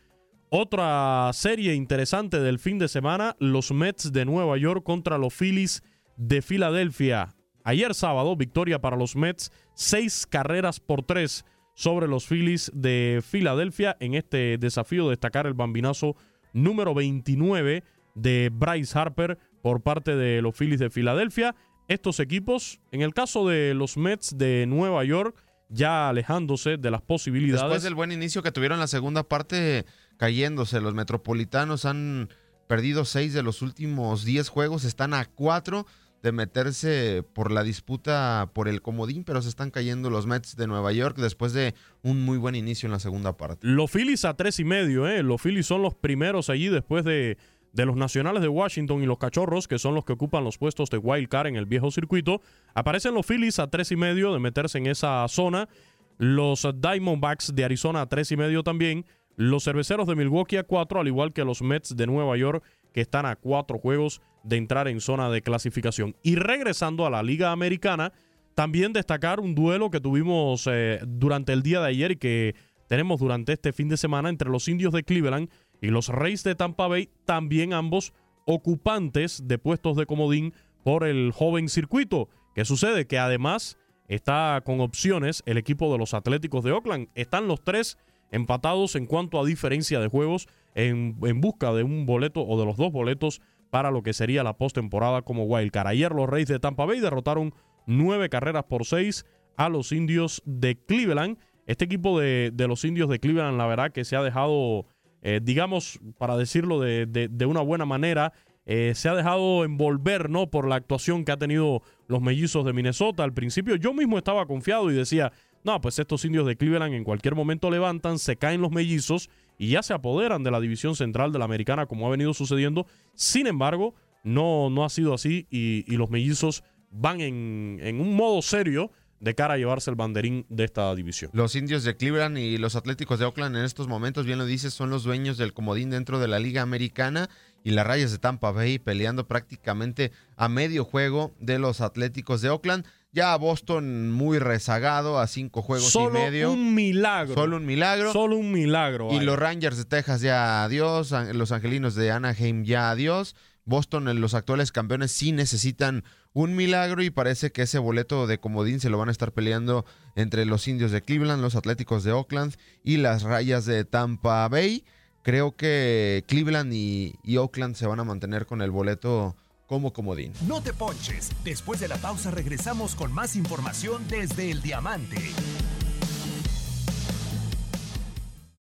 otra 0.48 1.29
serie 1.33 1.74
interesante 1.74 2.38
del 2.38 2.61
fin 2.61 2.79
de 2.79 2.87
semana, 2.87 3.35
los 3.40 3.72
Mets 3.72 4.12
de 4.12 4.24
Nueva 4.24 4.57
York 4.59 4.85
contra 4.85 5.18
los 5.18 5.35
Phillies 5.35 5.83
de 6.16 6.40
Filadelfia. 6.40 7.35
Ayer 7.64 7.92
sábado, 7.96 8.37
victoria 8.37 8.81
para 8.81 8.96
los 8.96 9.16
Mets, 9.16 9.50
seis 9.74 10.24
carreras 10.24 10.79
por 10.79 11.03
tres 11.03 11.44
sobre 11.74 12.08
los 12.08 12.26
Phillies 12.26 12.70
de 12.74 13.22
Filadelfia 13.22 13.96
en 14.00 14.14
este 14.14 14.58
desafío 14.58 15.04
de 15.04 15.10
destacar 15.10 15.46
el 15.46 15.54
bambinazo 15.54 16.16
número 16.52 16.94
29 16.94 17.82
de 18.14 18.50
Bryce 18.52 18.98
Harper 18.98 19.38
por 19.60 19.82
parte 19.82 20.16
de 20.16 20.40
los 20.40 20.56
Phillies 20.56 20.80
de 20.80 20.90
Filadelfia. 20.90 21.54
Estos 21.88 22.20
equipos, 22.20 22.80
en 22.92 23.02
el 23.02 23.12
caso 23.12 23.46
de 23.48 23.74
los 23.74 23.96
Mets 23.96 24.38
de 24.38 24.66
Nueva 24.66 25.04
York, 25.04 25.37
ya 25.68 26.08
alejándose 26.08 26.76
de 26.76 26.90
las 26.90 27.02
posibilidades. 27.02 27.62
Después 27.62 27.82
del 27.82 27.94
buen 27.94 28.12
inicio 28.12 28.42
que 28.42 28.52
tuvieron 28.52 28.78
la 28.78 28.87
segunda 28.87 29.24
parte, 29.24 29.84
cayéndose, 30.16 30.80
los 30.80 30.94
Metropolitanos 30.94 31.84
han 31.84 32.30
perdido 32.68 33.04
seis 33.04 33.34
de 33.34 33.42
los 33.42 33.60
últimos 33.60 34.24
diez 34.24 34.48
juegos, 34.48 34.84
están 34.84 35.12
a 35.12 35.26
cuatro 35.26 35.87
de 36.24 36.32
meterse 36.32 37.22
por 37.34 37.52
la 37.52 37.62
disputa 37.62 38.50
por 38.54 38.66
el 38.66 38.80
comodín, 38.80 39.24
pero 39.24 39.42
se 39.42 39.50
están 39.50 39.70
cayendo 39.70 40.08
los 40.08 40.26
Mets 40.26 40.56
de 40.56 40.66
Nueva 40.66 40.90
York 40.90 41.18
después 41.18 41.52
de 41.52 41.74
un 42.02 42.24
muy 42.24 42.38
buen 42.38 42.54
inicio 42.54 42.87
en 42.87 42.92
la 42.92 42.98
segunda 42.98 43.37
parte. 43.37 43.66
Los 43.66 43.90
Phillies 43.90 44.24
a 44.24 44.34
tres 44.34 44.58
y 44.58 44.64
medio, 44.64 45.06
¿eh? 45.06 45.22
Los 45.22 45.42
Phillies 45.42 45.66
son 45.66 45.82
los 45.82 45.94
primeros 45.94 46.48
allí 46.48 46.68
después 46.68 47.04
de, 47.04 47.37
de 47.74 47.84
los 47.84 47.96
Nacionales 47.96 48.40
de 48.40 48.48
Washington 48.48 49.02
y 49.02 49.06
los 49.06 49.18
Cachorros, 49.18 49.68
que 49.68 49.78
son 49.78 49.94
los 49.94 50.06
que 50.06 50.14
ocupan 50.14 50.44
los 50.44 50.56
puestos 50.56 50.88
de 50.88 50.96
wild 50.96 51.28
card 51.28 51.48
en 51.48 51.56
el 51.56 51.66
viejo 51.66 51.90
circuito. 51.90 52.40
Aparecen 52.74 53.12
los 53.12 53.26
Phillies 53.26 53.58
a 53.58 53.68
tres 53.68 53.92
y 53.92 53.96
medio 53.96 54.32
de 54.32 54.40
meterse 54.40 54.78
en 54.78 54.87
esa 54.87 55.28
zona. 55.28 55.68
Los 56.16 56.66
Diamondbacks 56.74 57.54
de 57.54 57.66
Arizona 57.66 58.00
a 58.00 58.08
tres 58.08 58.32
y 58.32 58.38
medio 58.38 58.62
también. 58.62 59.04
Los 59.37 59.64
Cerveceros 59.64 60.06
de 60.06 60.16
Milwaukee 60.16 60.56
a 60.56 60.62
cuatro, 60.62 61.00
al 61.00 61.06
igual 61.06 61.34
que 61.34 61.44
los 61.44 61.60
Mets 61.60 61.94
de 61.94 62.06
Nueva 62.06 62.34
York, 62.38 62.64
que 62.94 63.00
están 63.00 63.26
a 63.26 63.37
cuatro 63.37 63.78
juegos 63.78 64.22
de 64.44 64.57
entrar 64.57 64.87
en 64.88 65.00
zona 65.00 65.28
de 65.28 65.42
clasificación. 65.42 66.16
Y 66.22 66.37
regresando 66.37 67.04
a 67.04 67.11
la 67.11 67.22
Liga 67.22 67.50
Americana, 67.50 68.12
también 68.54 68.92
destacar 68.92 69.40
un 69.40 69.54
duelo 69.54 69.90
que 69.90 70.00
tuvimos 70.00 70.68
eh, 70.70 71.00
durante 71.04 71.52
el 71.52 71.62
día 71.62 71.80
de 71.80 71.88
ayer 71.88 72.12
y 72.12 72.16
que 72.16 72.54
tenemos 72.87 73.18
durante 73.18 73.52
este 73.52 73.72
fin 73.72 73.88
de 73.88 73.96
semana 73.96 74.28
entre 74.28 74.48
los 74.48 74.68
indios 74.68 74.92
de 74.92 75.02
Cleveland 75.02 75.50
y 75.80 75.88
los 75.88 76.09
Reyes 76.09 76.44
de 76.44 76.54
Tampa 76.54 76.87
Bay, 76.87 77.11
también 77.24 77.72
ambos 77.72 78.12
ocupantes 78.46 79.42
de 79.48 79.59
puestos 79.59 79.96
de 79.96 80.07
comodín 80.07 80.54
por 80.85 81.04
el 81.04 81.33
joven 81.33 81.68
circuito. 81.68 82.28
¿Qué 82.54 82.64
sucede? 82.64 83.09
Que 83.09 83.18
además 83.18 83.76
está 84.07 84.62
con 84.64 84.80
opciones 84.80 85.42
el 85.46 85.59
equipo 85.59 85.90
de 85.90 85.98
los 85.98 86.14
Atléticos 86.14 86.62
de 86.62 86.70
Oakland. 86.70 87.09
Están 87.16 87.48
los 87.48 87.64
tres 87.64 87.98
empatados 88.30 88.94
en 88.94 89.07
cuanto 89.07 89.40
a 89.40 89.44
diferencia 89.44 89.98
de 89.98 90.07
juegos 90.07 90.46
en, 90.74 91.16
busca 91.40 91.72
de 91.72 91.82
un 91.82 92.06
boleto 92.06 92.44
o 92.46 92.58
de 92.58 92.66
los 92.66 92.76
dos 92.76 92.92
boletos 92.92 93.40
para 93.70 93.90
lo 93.90 94.02
que 94.02 94.12
sería 94.12 94.44
la 94.44 94.56
postemporada 94.56 95.22
como 95.22 95.44
wildcard. 95.44 95.88
Ayer 95.88 96.12
los 96.12 96.28
Reyes 96.28 96.48
de 96.48 96.60
Tampa 96.60 96.84
Bay 96.84 97.00
derrotaron 97.00 97.54
nueve 97.87 98.28
carreras 98.28 98.64
por 98.64 98.84
seis 98.84 99.24
a 99.56 99.68
los 99.68 99.92
indios 99.92 100.42
de 100.44 100.76
Cleveland. 100.76 101.38
Este 101.66 101.84
equipo 101.84 102.18
de, 102.18 102.52
los 102.68 102.84
indios 102.84 103.08
de 103.08 103.18
Cleveland, 103.18 103.56
la 103.56 103.66
verdad 103.66 103.92
que 103.92 104.04
se 104.04 104.16
ha 104.16 104.22
dejado, 104.22 104.87
eh, 105.22 105.40
digamos, 105.42 106.00
para 106.18 106.37
decirlo 106.37 106.80
de, 106.80 107.46
una 107.46 107.62
buena 107.62 107.84
manera, 107.84 108.32
eh, 108.66 108.92
se 108.94 109.08
ha 109.08 109.14
dejado 109.14 109.64
envolver 109.64 110.30
¿no? 110.30 110.50
por 110.50 110.68
la 110.68 110.76
actuación 110.76 111.24
que 111.24 111.32
ha 111.32 111.37
tenido 111.37 111.82
los 112.06 112.20
mellizos 112.20 112.64
de 112.64 112.72
Minnesota. 112.72 113.24
Al 113.24 113.32
principio 113.32 113.76
yo 113.76 113.92
mismo 113.92 114.18
estaba 114.18 114.46
confiado 114.46 114.90
y 114.90 114.94
decía, 114.94 115.32
no, 115.64 115.80
pues 115.80 115.98
estos 115.98 116.24
indios 116.24 116.46
de 116.46 116.56
Cleveland 116.56 116.94
en 116.94 117.04
cualquier 117.04 117.34
momento 117.34 117.70
levantan, 117.70 118.18
se 118.18 118.37
caen 118.37 118.60
los 118.60 118.70
mellizos 118.70 119.30
y 119.58 119.70
ya 119.70 119.82
se 119.82 119.94
apoderan 119.94 120.42
de 120.42 120.50
la 120.50 120.60
división 120.60 120.96
central 120.96 121.32
de 121.32 121.38
la 121.38 121.44
americana 121.44 121.86
como 121.86 122.06
ha 122.06 122.10
venido 122.10 122.34
sucediendo. 122.34 122.86
Sin 123.14 123.46
embargo, 123.46 123.94
no, 124.22 124.70
no 124.70 124.84
ha 124.84 124.88
sido 124.88 125.14
así 125.14 125.46
y, 125.50 125.84
los 125.96 126.10
mellizos 126.10 126.64
van 126.90 127.20
en, 127.20 127.78
en, 127.82 128.00
un 128.00 128.14
modo 128.14 128.42
serio 128.42 128.90
de 129.20 129.34
cara 129.34 129.54
a 129.54 129.56
llevarse 129.56 129.90
el 129.90 129.96
banderín 129.96 130.44
de 130.48 130.64
esta 130.64 130.94
división. 130.94 131.30
Los 131.34 131.56
indios 131.56 131.84
de 131.84 131.96
Cleveland 131.96 132.38
y 132.38 132.58
los 132.58 132.76
Atléticos 132.76 133.18
de 133.18 133.24
Oakland 133.24 133.56
en 133.56 133.64
estos 133.64 133.88
momentos, 133.88 134.26
bien 134.26 134.38
lo 134.38 134.44
dices, 134.44 134.74
son 134.74 134.90
los 134.90 135.04
dueños 135.04 135.38
del 135.38 135.54
comodín 135.54 135.90
dentro 135.90 136.18
de 136.18 136.28
la 136.28 136.38
Liga 136.38 136.62
Americana 136.62 137.30
y 137.62 137.70
las 137.70 137.86
rayas 137.86 138.12
de 138.12 138.18
Tampa 138.18 138.50
Bay 138.50 138.78
peleando 138.78 139.26
prácticamente 139.26 140.12
a 140.36 140.48
medio 140.48 140.84
juego 140.84 141.34
de 141.40 141.58
los 141.58 141.80
Atléticos 141.80 142.42
de 142.42 142.50
Oakland. 142.50 142.86
Ya 143.14 143.37
Boston 143.37 144.11
muy 144.11 144.40
rezagado 144.40 145.20
a 145.20 145.29
cinco 145.29 145.62
juegos 145.62 145.94
y 145.94 145.98
medio. 146.09 146.48
Solo 146.48 146.61
un 146.61 146.74
milagro. 146.74 147.35
Solo 147.35 147.57
un 147.59 147.64
milagro. 147.64 148.12
Solo 148.12 148.37
un 148.37 148.50
milagro. 148.50 149.12
Y 149.12 149.20
los 149.20 149.38
Rangers 149.38 149.77
de 149.77 149.85
Texas 149.85 150.20
ya 150.20 150.64
adiós. 150.64 151.14
Los 151.33 151.53
Angelinos 151.53 151.94
de 151.94 152.11
Anaheim 152.11 152.64
ya 152.64 152.90
adiós. 152.90 153.37
Boston, 153.66 154.20
los 154.20 154.35
actuales 154.35 154.72
campeones, 154.72 155.12
sí 155.12 155.31
necesitan 155.31 156.03
un 156.33 156.57
milagro 156.57 157.05
y 157.05 157.11
parece 157.11 157.53
que 157.53 157.62
ese 157.62 157.79
boleto 157.79 158.27
de 158.27 158.38
comodín 158.38 158.81
se 158.81 158.90
lo 158.90 158.98
van 158.98 159.09
a 159.09 159.12
estar 159.12 159.31
peleando 159.31 159.87
entre 160.16 160.44
los 160.44 160.66
indios 160.66 160.90
de 160.90 161.00
Cleveland, 161.00 161.40
los 161.40 161.55
Atléticos 161.55 162.03
de 162.03 162.11
Oakland 162.11 162.57
y 162.83 162.96
las 162.96 163.22
rayas 163.22 163.64
de 163.64 163.85
Tampa 163.85 164.46
Bay. 164.48 164.85
Creo 165.22 165.55
que 165.55 166.24
Cleveland 166.27 166.72
y, 166.74 167.14
y 167.22 167.37
Oakland 167.37 167.77
se 167.77 167.87
van 167.87 168.00
a 168.00 168.05
mantener 168.05 168.44
con 168.44 168.61
el 168.61 168.72
boleto 168.72 169.37
como 169.66 169.92
comodín. 169.92 170.33
No 170.46 170.61
te 170.61 170.72
ponches. 170.72 171.31
Después 171.44 171.81
de 171.81 171.88
la 171.88 171.96
pausa 171.96 172.31
regresamos 172.31 172.94
con 172.94 173.12
más 173.12 173.37
información 173.37 174.07
desde 174.09 174.50
el 174.50 174.62
Diamante. 174.62 175.16